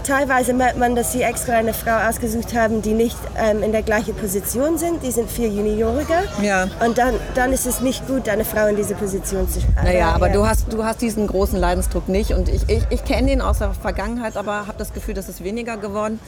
teilweise 0.00 0.52
merkt 0.52 0.78
man, 0.78 0.94
dass 0.94 1.12
sie 1.12 1.22
extra 1.22 1.54
eine 1.54 1.74
Frau 1.74 2.08
ausgesucht 2.08 2.54
haben, 2.54 2.82
die 2.82 2.92
nicht 2.92 3.16
ähm, 3.36 3.62
in 3.62 3.72
der 3.72 3.82
gleichen 3.82 4.14
Position 4.14 4.78
sind. 4.78 5.02
Die 5.02 5.10
sind 5.10 5.30
viel 5.30 5.52
junioriger. 5.52 6.22
Ja. 6.42 6.68
Und 6.84 6.98
dann, 6.98 7.14
dann 7.34 7.52
ist 7.52 7.66
es 7.66 7.80
nicht 7.80 8.06
gut, 8.06 8.28
eine 8.28 8.44
Frau 8.44 8.66
in 8.66 8.76
diese 8.76 8.94
Position 8.94 9.48
zu 9.48 9.60
stellen. 9.60 9.76
Naja, 9.82 10.12
aber 10.12 10.28
ja. 10.28 10.34
du, 10.34 10.46
hast, 10.46 10.72
du 10.72 10.84
hast 10.84 11.00
diesen 11.00 11.26
großen 11.26 11.58
Leidensdruck 11.58 12.08
nicht. 12.08 12.32
Und 12.32 12.48
ich, 12.48 12.68
ich, 12.68 12.82
ich 12.90 13.04
kenne 13.04 13.32
ihn 13.32 13.40
aus 13.40 13.58
der 13.58 13.72
Vergangenheit, 13.72 14.36
aber 14.36 14.66
habe 14.66 14.78
das 14.78 14.92
Gefühl, 14.92 15.14
dass 15.14 15.28
es 15.28 15.42
weniger 15.42 15.76
geworden 15.76 16.20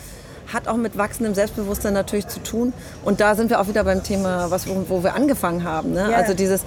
hat 0.53 0.69
auch 0.69 0.77
mit 0.77 0.99
wachsendem 0.99 1.35
Selbstbewusstsein 1.35 1.95
natürlich 1.95 2.27
zu 2.29 2.43
tun. 2.43 2.73
Und 3.05 3.21
da 3.21 3.35
sind 3.35 3.49
wir 3.49 3.61
auch 3.61 3.69
wieder 3.69 3.85
beim 3.85 4.03
Thema, 4.03 4.51
was, 4.51 4.67
wo, 4.67 4.85
wo 4.89 5.03
wir 5.03 5.15
angefangen 5.15 5.65
haben. 5.65 5.93
Ne? 5.93 6.09
Yeah. 6.09 6.19
Also 6.19 6.35
dieses, 6.35 6.63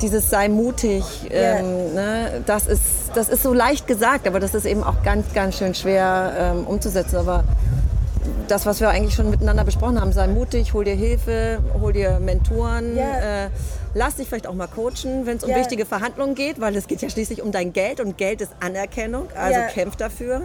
dieses 0.00 0.30
sei 0.30 0.48
mutig, 0.48 1.04
yeah. 1.30 1.58
ähm, 1.58 1.94
ne? 1.94 2.42
das, 2.46 2.66
ist, 2.66 2.82
das 3.14 3.28
ist 3.28 3.42
so 3.42 3.52
leicht 3.52 3.86
gesagt, 3.86 4.26
aber 4.26 4.40
das 4.40 4.54
ist 4.54 4.64
eben 4.64 4.82
auch 4.82 5.02
ganz, 5.02 5.32
ganz 5.34 5.58
schön 5.58 5.74
schwer 5.74 6.34
ähm, 6.38 6.66
umzusetzen. 6.66 7.16
Aber 7.16 7.44
das, 8.48 8.66
was 8.66 8.80
wir 8.80 8.88
eigentlich 8.90 9.14
schon 9.14 9.30
miteinander 9.30 9.64
besprochen 9.64 10.00
haben, 10.00 10.12
sei 10.12 10.26
mutig, 10.26 10.72
hol 10.72 10.84
dir 10.84 10.94
Hilfe, 10.94 11.58
hol 11.80 11.92
dir 11.92 12.18
Mentoren, 12.20 12.96
yeah. 12.96 13.46
äh, 13.46 13.50
lass 13.94 14.16
dich 14.16 14.28
vielleicht 14.28 14.46
auch 14.46 14.54
mal 14.54 14.68
coachen, 14.68 15.26
wenn 15.26 15.36
es 15.36 15.44
um 15.44 15.54
wichtige 15.54 15.84
Verhandlungen 15.84 16.34
geht, 16.34 16.60
weil 16.60 16.76
es 16.76 16.86
geht 16.86 17.02
ja 17.02 17.10
schließlich 17.10 17.42
um 17.42 17.52
dein 17.52 17.72
Geld 17.72 18.00
und 18.00 18.16
Geld 18.16 18.40
ist 18.40 18.52
Anerkennung, 18.60 19.28
also 19.34 19.60
kämpf 19.72 19.96
dafür. 19.96 20.42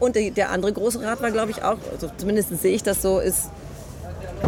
Und 0.00 0.16
der 0.16 0.50
andere 0.50 0.72
große 0.72 1.00
Rat 1.02 1.22
war, 1.22 1.30
glaube 1.30 1.50
ich, 1.50 1.62
auch, 1.62 1.78
also 1.92 2.10
zumindest 2.16 2.50
sehe 2.60 2.74
ich 2.74 2.82
das 2.82 3.00
so, 3.00 3.20
ist, 3.20 3.50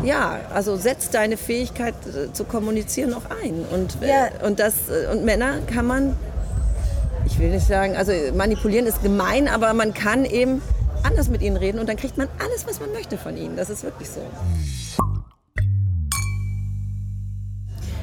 ja, 0.04 0.40
also 0.52 0.76
setz 0.76 1.10
deine 1.10 1.36
Fähigkeit 1.36 1.94
äh, 2.06 2.32
zu 2.32 2.44
kommunizieren 2.44 3.14
auch 3.14 3.30
ein. 3.42 3.64
Und, 3.72 4.02
äh, 4.02 4.08
ja. 4.08 4.28
und, 4.46 4.58
das, 4.58 4.88
äh, 4.88 5.12
und 5.12 5.24
Männer 5.24 5.58
kann 5.72 5.86
man, 5.86 6.16
ich 7.26 7.38
will 7.38 7.50
nicht 7.50 7.66
sagen, 7.66 7.96
also 7.96 8.12
manipulieren 8.34 8.86
ist 8.86 9.02
gemein, 9.02 9.48
aber 9.48 9.72
man 9.74 9.94
kann 9.94 10.24
eben 10.24 10.62
anders 11.02 11.28
mit 11.28 11.42
ihnen 11.42 11.56
reden 11.56 11.78
und 11.78 11.88
dann 11.88 11.96
kriegt 11.96 12.18
man 12.18 12.28
alles, 12.42 12.66
was 12.66 12.80
man 12.80 12.92
möchte 12.92 13.16
von 13.18 13.36
ihnen. 13.36 13.56
Das 13.56 13.70
ist 13.70 13.84
wirklich 13.84 14.08
so. 14.10 14.20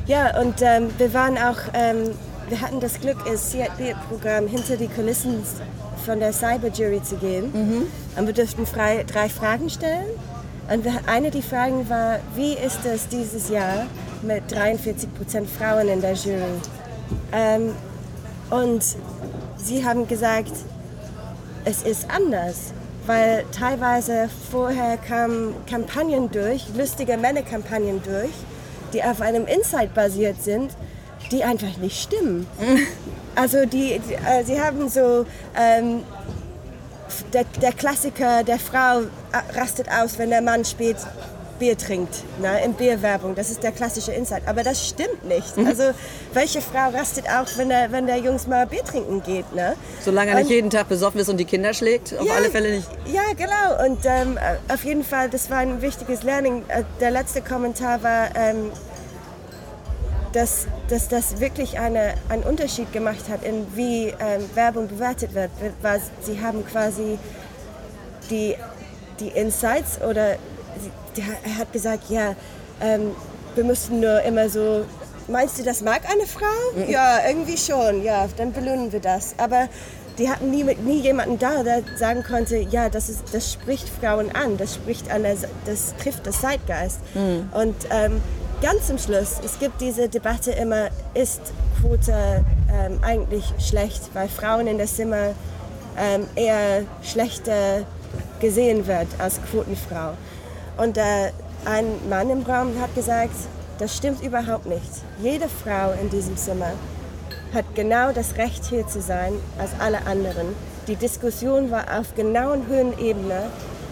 Ja, 0.06 0.40
und 0.40 0.62
ähm, 0.62 0.90
wir 0.98 1.14
waren 1.14 1.38
auch, 1.38 1.58
ähm, 1.74 2.12
wir 2.50 2.60
hatten 2.60 2.82
das 2.82 3.00
Glück, 3.00 3.18
im 3.26 3.38
CIAT-Programm 3.38 4.48
hinter 4.48 4.76
die 4.76 4.90
Kulissen 4.90 5.44
von 6.06 6.20
der 6.20 6.34
Cyberjury 6.34 7.02
zu 7.02 7.16
gehen. 7.16 7.52
Mhm. 7.54 7.88
Und 8.18 8.28
wir 8.28 8.34
durften 8.34 8.66
frei, 8.66 9.06
drei 9.08 9.30
Fragen 9.30 9.70
stellen. 9.70 10.08
Und 10.70 10.86
eine 11.08 11.30
der 11.30 11.42
Fragen 11.42 11.90
war, 11.90 12.20
wie 12.36 12.54
ist 12.54 12.86
es 12.86 13.08
dieses 13.08 13.50
Jahr 13.50 13.86
mit 14.22 14.50
43 14.52 15.14
Prozent 15.14 15.50
Frauen 15.50 15.90
in 15.90 16.02
der 16.02 16.14
Jury? 16.14 16.62
Ähm, 17.34 17.76
und 18.50 18.84
sie 19.58 19.86
haben 19.86 20.08
gesagt, 20.08 20.52
es 21.66 21.84
ist 21.84 22.10
anders, 22.10 22.74
weil 23.06 23.44
teilweise 23.52 24.30
vorher 24.52 24.98
kamen 24.98 25.54
Kampagnen 25.70 26.32
durch, 26.32 26.66
lustige 26.78 27.18
Männerkampagnen 27.18 28.02
durch, 28.04 28.34
die 28.94 29.04
auf 29.04 29.22
einem 29.22 29.46
Insight 29.48 29.94
basiert 29.94 30.42
sind, 30.42 30.72
die 31.32 31.44
einfach 31.44 31.78
nicht 31.78 32.02
stimmen. 32.02 32.48
Also 33.36 33.66
die, 33.66 34.00
die 34.08 34.14
äh, 34.14 34.44
sie 34.46 34.62
haben 34.62 34.90
so 34.90 35.26
ähm, 35.60 36.04
der, 37.34 37.46
der 37.62 37.72
Klassiker, 37.74 38.44
der 38.44 38.60
Frau 38.60 39.02
äh, 39.02 39.60
rastet 39.60 39.88
aus, 39.90 40.18
wenn 40.18 40.30
der 40.30 40.42
Mann 40.42 40.66
spät 40.66 40.98
Bier 41.60 41.78
trinkt, 41.78 42.24
ne, 42.42 42.64
in 42.66 42.74
Bierwerbung. 42.74 43.36
Das 43.36 43.50
ist 43.50 43.64
der 43.64 43.72
klassische 43.72 44.12
Insight. 44.12 44.44
Aber 44.48 44.64
das 44.64 44.86
stimmt 44.86 45.24
nicht. 45.26 45.56
Mhm. 45.56 45.68
Also 45.68 45.84
welche 46.34 46.62
Frau 46.62 46.90
rastet 46.90 47.26
auch, 47.30 47.48
wenn 47.58 47.70
der, 47.70 47.92
wenn 47.92 48.08
der 48.08 48.18
Jungs 48.18 48.48
mal 48.48 48.66
Bier 48.66 48.84
trinken 48.84 49.22
geht? 49.24 49.54
Ne? 49.56 49.76
Solange 50.02 50.32
er 50.32 50.40
nicht 50.40 50.50
jeden 50.50 50.70
Tag 50.70 50.90
besoffen 50.90 51.22
ist 51.22 51.30
und 51.30 51.38
die 51.38 51.46
Kinder 51.46 51.74
schlägt, 51.74 52.18
auf 52.18 52.26
ja, 52.26 52.34
alle 52.34 52.50
Fälle 52.50 52.72
nicht. 52.72 52.88
Ja, 53.06 53.22
genau. 53.38 53.86
Und 53.86 54.00
ähm, 54.06 54.38
auf 54.68 54.84
jeden 54.84 55.04
Fall, 55.04 55.30
das 55.30 55.50
war 55.50 55.60
ein 55.60 55.82
wichtiges 55.82 56.24
Learning. 56.24 56.64
Äh, 56.68 56.84
der 57.00 57.12
letzte 57.12 57.42
Kommentar 57.42 58.02
war, 58.04 58.36
ähm, 58.36 58.72
dass, 60.34 60.68
dass 60.90 61.08
das 61.08 61.40
wirklich 61.40 61.80
eine, 61.80 62.16
einen 62.30 62.44
Unterschied 62.44 62.92
gemacht 62.92 63.30
hat, 63.30 63.44
in 63.44 63.66
wie 63.76 64.08
ähm, 64.08 64.50
Werbung 64.56 64.88
bewertet 64.88 65.34
wird. 65.34 65.52
Weil 65.82 66.02
sie 66.22 66.42
haben 66.42 66.66
quasi 66.66 67.18
die, 68.30 68.56
die 69.20 69.30
Insights 69.30 70.02
oder 70.02 70.36
sie, 71.16 71.22
er 71.22 71.58
hat 71.58 71.72
gesagt, 71.72 72.10
ja, 72.10 72.36
ähm, 72.82 73.12
wir 73.56 73.64
müssen 73.64 74.00
nur 74.00 74.22
immer 74.24 74.50
so, 74.50 74.86
meinst 75.28 75.60
du, 75.60 75.64
das 75.64 75.82
mag 75.82 76.02
eine 76.12 76.26
Frau? 76.26 76.46
Mhm. 76.76 76.90
Ja, 76.90 77.20
irgendwie 77.28 77.58
schon, 77.58 78.04
ja, 78.04 78.28
dann 78.36 78.52
belohnen 78.52 78.92
wir 78.92 79.00
das. 79.00 79.36
Aber 79.38 79.70
die 80.18 80.30
hatten 80.30 80.52
nie, 80.52 80.64
nie 80.64 81.02
jemanden 81.02 81.40
da, 81.40 81.64
der 81.64 81.84
sagen 81.96 82.24
konnte, 82.24 82.58
ja, 82.58 82.90
das, 82.90 83.10
ist, 83.10 83.24
das 83.32 83.54
spricht 83.54 83.90
Frauen 83.90 84.32
an, 84.36 84.58
das 84.58 84.76
spricht 84.76 85.12
an, 85.12 85.24
das 85.24 85.96
trifft 86.02 86.26
das 86.26 86.42
Zeitgeist. 86.42 87.00
Mhm. 87.14 87.50
Und 87.54 87.76
ähm, 87.92 88.22
ganz 88.64 88.88
zum 88.88 88.98
Schluss, 88.98 89.42
es 89.44 89.60
gibt 89.60 89.82
diese 89.82 90.08
Debatte 90.08 90.52
immer, 90.52 90.88
ist 91.14 91.42
Quote 91.82 92.46
ähm, 92.72 92.98
eigentlich 93.02 93.44
schlecht, 93.60 94.02
weil 94.14 94.30
Frauen 94.30 94.68
in 94.68 94.78
der 94.78 94.88
Zimmer 94.88 95.34
ähm, 95.98 96.26
eher 96.36 96.84
schlechter 97.04 97.84
gesehen 98.40 98.88
wird 98.88 99.08
als 99.20 99.42
Quotenfrau. 99.52 100.14
Und 100.78 100.98
äh, 100.98 101.32
ein 101.66 101.86
Mann 102.10 102.30
im 102.30 102.44
Raum 102.44 102.80
hat 102.80 102.96
gesagt, 102.96 103.36
das 103.80 103.98
stimmt 103.98 104.24
überhaupt 104.24 104.66
nicht. 104.66 104.92
Jede 105.22 105.50
Frau 105.50 105.92
in 106.02 106.10
diesem 106.10 106.38
Zimmer 106.38 106.72
hat 107.54 107.66
genau 107.76 108.14
das 108.14 108.38
Recht, 108.38 108.64
hier 108.64 108.88
zu 108.88 109.02
sein, 109.02 109.34
als 109.60 109.72
alle 109.80 110.06
anderen. 110.06 110.56
Die 110.88 110.96
Diskussion 110.96 111.70
war 111.70 112.00
auf 112.00 112.16
genauen 112.16 112.66
Höhenebene 112.68 113.44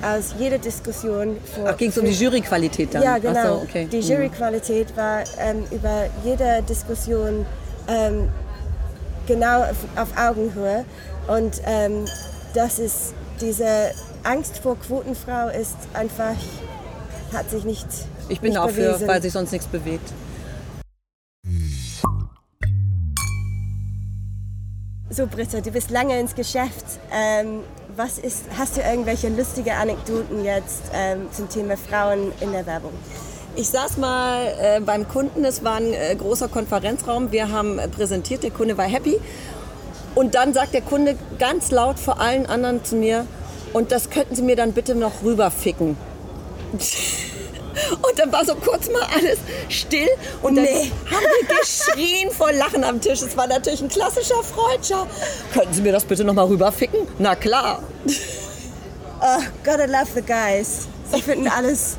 als 0.02 0.36
jede 0.38 0.60
Diskussion 0.60 1.38
vor. 1.56 1.74
Ging 1.74 1.90
es 1.90 1.98
um 1.98 2.06
die 2.06 2.12
Juryqualität 2.12 2.94
dann? 2.94 3.04
Ja, 3.04 3.18
genau. 3.18 3.56
So, 3.58 3.62
okay. 3.64 3.88
Die 3.92 3.98
mhm. 3.98 4.04
Juryqualität 4.04 4.96
war 4.96 5.24
ähm, 5.40 5.64
über 5.72 6.08
jede 6.24 6.64
Diskussion 6.64 7.46
ähm, 7.88 8.30
genau 9.28 9.64
auf, 9.64 9.78
auf, 9.96 10.18
Augenhöhe. 10.18 10.86
Und 11.28 11.62
ähm, 11.66 12.06
das 12.54 12.80
ist 12.80 13.14
diese 13.40 13.92
Angst 14.24 14.60
vor 14.60 14.78
Quotenfrau 14.80 15.50
ist 15.50 15.78
einfach, 15.94 16.36
hat 17.34 17.50
sich 17.50 17.64
nicht. 17.64 17.88
Ich 18.30 18.40
bin 18.40 18.50
nicht 18.50 18.62
dafür, 18.62 18.94
bewiesen. 18.94 19.08
weil 19.08 19.22
sich 19.22 19.34
sonst 19.34 19.52
nichts 19.52 19.68
bewegt. 19.68 20.12
So, 25.10 25.28
Britta, 25.28 25.60
du 25.60 25.72
bist 25.72 25.90
lange 25.90 26.18
ins 26.20 26.36
Geschäft. 26.36 26.86
Ähm, 27.12 27.64
was 27.96 28.18
ist, 28.18 28.46
hast 28.58 28.78
du 28.78 28.82
irgendwelche 28.82 29.30
lustige 29.30 29.74
Anekdoten 29.74 30.44
jetzt 30.44 30.84
ähm, 30.94 31.28
zum 31.32 31.50
Thema 31.50 31.76
Frauen 31.78 32.32
in 32.40 32.52
der 32.52 32.66
Werbung? 32.66 32.94
Ich 33.56 33.70
saß 33.70 33.98
mal 33.98 34.48
äh, 34.60 34.80
beim 34.80 35.08
Kunden, 35.08 35.44
es 35.44 35.64
war 35.64 35.76
ein 35.76 35.94
äh, 35.94 36.16
großer 36.16 36.48
Konferenzraum, 36.48 37.32
wir 37.32 37.52
haben 37.52 37.80
äh, 37.80 37.88
präsentiert, 37.88 38.44
der 38.44 38.52
Kunde 38.52 38.78
war 38.78 38.86
happy. 38.86 39.20
Und 40.16 40.36
dann 40.36 40.54
sagt 40.54 40.74
der 40.74 40.82
Kunde 40.82 41.18
ganz 41.40 41.72
laut 41.72 42.00
vor 42.00 42.20
allen 42.20 42.46
anderen 42.46 42.84
zu 42.84 42.96
mir, 42.96 43.26
und 43.74 43.92
das 43.92 44.10
könnten 44.10 44.36
Sie 44.36 44.42
mir 44.42 44.58
dann 44.58 44.74
bitte 44.74 44.96
noch 44.96 45.24
rüberficken. 45.24 45.98
Und 48.02 48.20
dann 48.20 48.32
war 48.32 48.46
so 48.46 48.56
kurz 48.56 48.90
mal 48.90 49.08
alles 49.16 49.40
still 49.70 50.10
und 50.42 50.56
dann 50.56 50.66
nee. 50.66 50.92
haben 51.10 51.26
wir 51.26 51.58
geschrien 51.58 52.32
vor 52.32 52.52
Lachen 52.52 52.84
am 52.84 53.00
Tisch. 53.00 53.22
Es 53.22 53.36
war 53.38 53.48
natürlich 53.48 53.82
ein 53.82 53.90
klassischer 53.90 54.44
Freudscher. 54.44 55.08
Könnten 55.54 55.74
Sie 55.74 55.82
mir 55.82 55.92
das 55.92 56.04
bitte 56.04 56.24
noch 56.24 56.34
mal 56.34 56.46
rüberficken? 56.46 57.08
Na 57.20 57.36
klar. 57.36 57.84
Oh, 59.22 59.42
gotta 59.64 59.86
love 59.86 60.08
the 60.16 60.22
guys. 60.22 60.88
Sie 61.14 61.22
finden 61.22 61.48
alles 61.48 61.98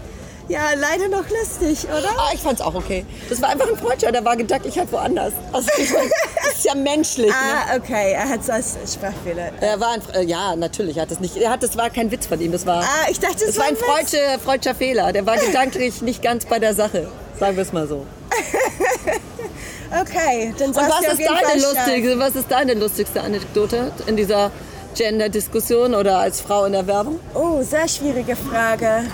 ja, 0.49 0.73
leider 0.77 1.09
noch 1.09 1.25
lustig, 1.29 1.87
oder? 1.89 2.11
Ah, 2.17 2.31
ich 2.35 2.41
fand's 2.41 2.61
auch 2.61 2.75
okay. 2.75 3.07
Das 3.29 3.41
war 3.41 3.51
einfach 3.51 3.69
ein 3.69 3.77
Freudscher, 3.77 4.13
der 4.13 4.25
war 4.25 4.37
gedanklich 4.37 4.79
halt 4.79 4.91
woanders. 4.93 5.33
Also, 5.53 5.69
das 5.77 6.55
ist 6.57 6.65
ja 6.65 6.75
menschlich. 6.75 7.33
ah, 7.33 7.75
ne? 7.75 7.81
okay, 7.81 8.13
er 8.13 8.29
hat 8.29 8.45
so 8.45 8.53
als 8.53 8.77
Sprachfehler. 8.93 9.53
Er 9.61 9.81
war 9.81 9.93
ein, 9.93 10.03
äh, 10.15 10.25
ja, 10.25 10.57
natürlich, 10.57 10.97
er 10.97 11.03
hat 11.03 11.11
das 11.11 11.21
nicht, 11.21 11.37
er 11.37 11.51
hat, 11.51 11.63
das 11.63 11.77
war 11.77 11.91
kein 11.91 12.11
Witz 12.11 12.27
von 12.27 12.41
ihm, 12.41 12.53
das 12.53 12.67
war, 12.67 12.83
ah, 12.83 13.11
ich 13.11 13.21
dachte, 13.21 13.47
das 13.47 13.57
war 13.59 13.67
ein 13.67 13.77
freudscher, 13.77 14.39
freudscher 14.45 14.75
Fehler. 14.75 15.13
Der 15.13 15.25
war 15.27 15.37
gedanklich 15.47 16.03
nicht 16.03 16.23
ganz 16.23 16.45
bei 16.45 16.59
der 16.59 16.75
Sache, 16.75 17.09
sagen 17.39 17.57
wir 17.57 17.63
es 17.63 17.73
mal 17.73 17.87
so. 17.87 18.07
okay, 20.01 20.55
dann 20.59 20.69
Und 20.69 20.77
was 20.77 21.13
ist, 21.13 21.21
deine 21.21 21.61
lustige, 21.61 22.19
was 22.19 22.35
ist 22.35 22.51
deine 22.51 22.75
lustigste 22.75 23.21
Anekdote 23.21 23.93
in 24.07 24.17
dieser 24.17 24.51
Gender-Diskussion 24.95 25.95
oder 25.95 26.19
als 26.19 26.41
Frau 26.41 26.65
in 26.65 26.73
der 26.73 26.87
Werbung? 26.87 27.21
Oh, 27.35 27.63
sehr 27.63 27.89
schwierige 27.89 28.37
Frage. 28.37 29.05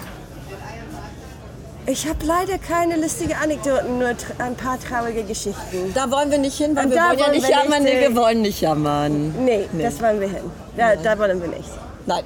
Ich 1.91 2.07
habe 2.07 2.19
leider 2.27 2.59
keine 2.59 2.97
lustigen 2.97 3.33
Anekdoten, 3.33 3.99
nur 3.99 4.15
ein 4.39 4.55
paar 4.57 4.79
traurige 4.79 5.23
Geschichten. 5.23 5.95
Da 5.95 6.11
wollen 6.11 6.31
wir 6.31 6.37
nicht 6.37 6.59
hin, 6.59 6.77
weil 6.77 6.85
Und 6.85 6.91
wir 6.91 7.01
wollen 7.01 7.19
ja 7.19 7.31
nicht 7.31 7.49
jammern. 7.49 7.83
Nee, 7.83 8.01
wir 8.01 8.15
wollen 8.15 8.43
nicht 8.43 8.61
jammern. 8.61 9.35
Nee, 9.43 9.67
nee. 9.73 9.85
das 9.85 9.99
wollen 10.03 10.21
wir 10.21 10.29
hin. 10.29 10.43
Da, 10.77 10.97
da 10.97 11.19
wollen 11.19 11.41
wir 11.41 11.49
nicht. 11.49 11.71
Nein. 12.05 12.25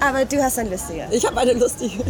Aber 0.00 0.26
du 0.26 0.42
hast 0.42 0.58
eine 0.58 0.68
lustige. 0.68 1.06
Ich 1.12 1.24
habe 1.24 1.40
eine 1.40 1.54
lustige. 1.54 2.04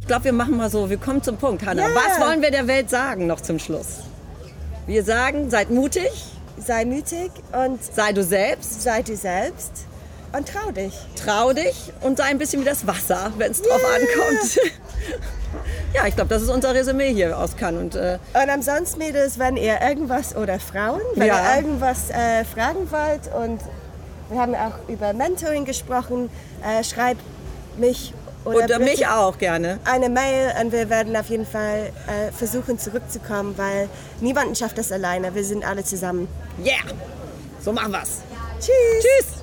Ich 0.00 0.06
glaube, 0.06 0.24
wir 0.24 0.32
machen 0.32 0.56
mal 0.56 0.70
so, 0.70 0.88
wir 0.88 0.96
kommen 0.96 1.22
zum 1.22 1.36
Punkt, 1.36 1.66
Hanna. 1.66 1.88
Yeah. 1.88 1.94
Was 1.94 2.26
wollen 2.26 2.40
wir 2.40 2.50
der 2.50 2.66
Welt 2.66 2.88
sagen 2.88 3.26
noch 3.26 3.42
zum 3.42 3.58
Schluss? 3.58 4.04
Wir 4.86 5.04
sagen, 5.04 5.50
seid 5.50 5.68
mutig. 5.68 6.10
Sei 6.56 6.86
mutig 6.86 7.30
und 7.52 7.78
sei 7.84 8.14
du 8.14 8.24
selbst. 8.24 8.82
Sei 8.82 9.02
du 9.02 9.14
selbst. 9.14 9.85
Und 10.36 10.48
trau 10.48 10.70
dich. 10.70 10.94
Trau 11.24 11.52
dich 11.52 11.92
und 12.02 12.18
sei 12.18 12.24
ein 12.24 12.38
bisschen 12.38 12.60
wie 12.60 12.66
das 12.66 12.86
Wasser, 12.86 13.32
wenn 13.38 13.52
es 13.52 13.62
drauf 13.62 13.80
yeah. 13.80 13.94
ankommt. 13.94 14.58
ja, 15.94 16.06
ich 16.06 16.14
glaube, 16.14 16.28
das 16.28 16.42
ist 16.42 16.50
unser 16.50 16.74
Resümee 16.74 17.14
hier 17.14 17.38
aus 17.38 17.56
Cannes. 17.56 17.80
Und, 17.80 17.94
äh 17.94 18.18
und 18.34 18.50
ansonsten, 18.50 18.98
Mädels, 18.98 19.38
wenn 19.38 19.56
ihr 19.56 19.80
irgendwas 19.80 20.36
oder 20.36 20.60
Frauen, 20.60 21.00
wenn 21.14 21.28
ja. 21.28 21.54
ihr 21.54 21.62
irgendwas 21.62 22.10
äh, 22.10 22.44
fragen 22.44 22.90
wollt 22.90 23.32
und 23.34 23.60
wir 24.28 24.40
haben 24.40 24.54
auch 24.54 24.88
über 24.88 25.12
Mentoring 25.14 25.64
gesprochen, 25.64 26.28
äh, 26.62 26.84
schreibt 26.84 27.22
mich 27.78 28.12
oder, 28.44 28.64
oder 28.64 28.78
mich 28.78 29.06
auch 29.06 29.38
gerne. 29.38 29.78
Eine 29.84 30.08
Mail 30.10 30.52
und 30.60 30.70
wir 30.70 30.90
werden 30.90 31.16
auf 31.16 31.30
jeden 31.30 31.46
Fall 31.46 31.92
äh, 32.06 32.30
versuchen 32.30 32.78
zurückzukommen, 32.78 33.54
weil 33.56 33.88
niemanden 34.20 34.54
schafft 34.54 34.76
das 34.76 34.92
alleine. 34.92 35.34
Wir 35.34 35.44
sind 35.44 35.64
alle 35.64 35.82
zusammen. 35.82 36.28
Yeah! 36.62 36.92
So 37.64 37.72
machen 37.72 37.92
wir's. 37.92 38.20
Tschüss! 38.60 38.72
Tschüss! 39.00 39.35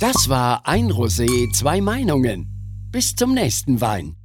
Das 0.00 0.28
war 0.28 0.64
ein 0.64 0.92
Rosé, 0.92 1.52
zwei 1.52 1.80
Meinungen. 1.80 2.46
Bis 2.92 3.16
zum 3.16 3.34
nächsten 3.34 3.80
Wein. 3.80 4.17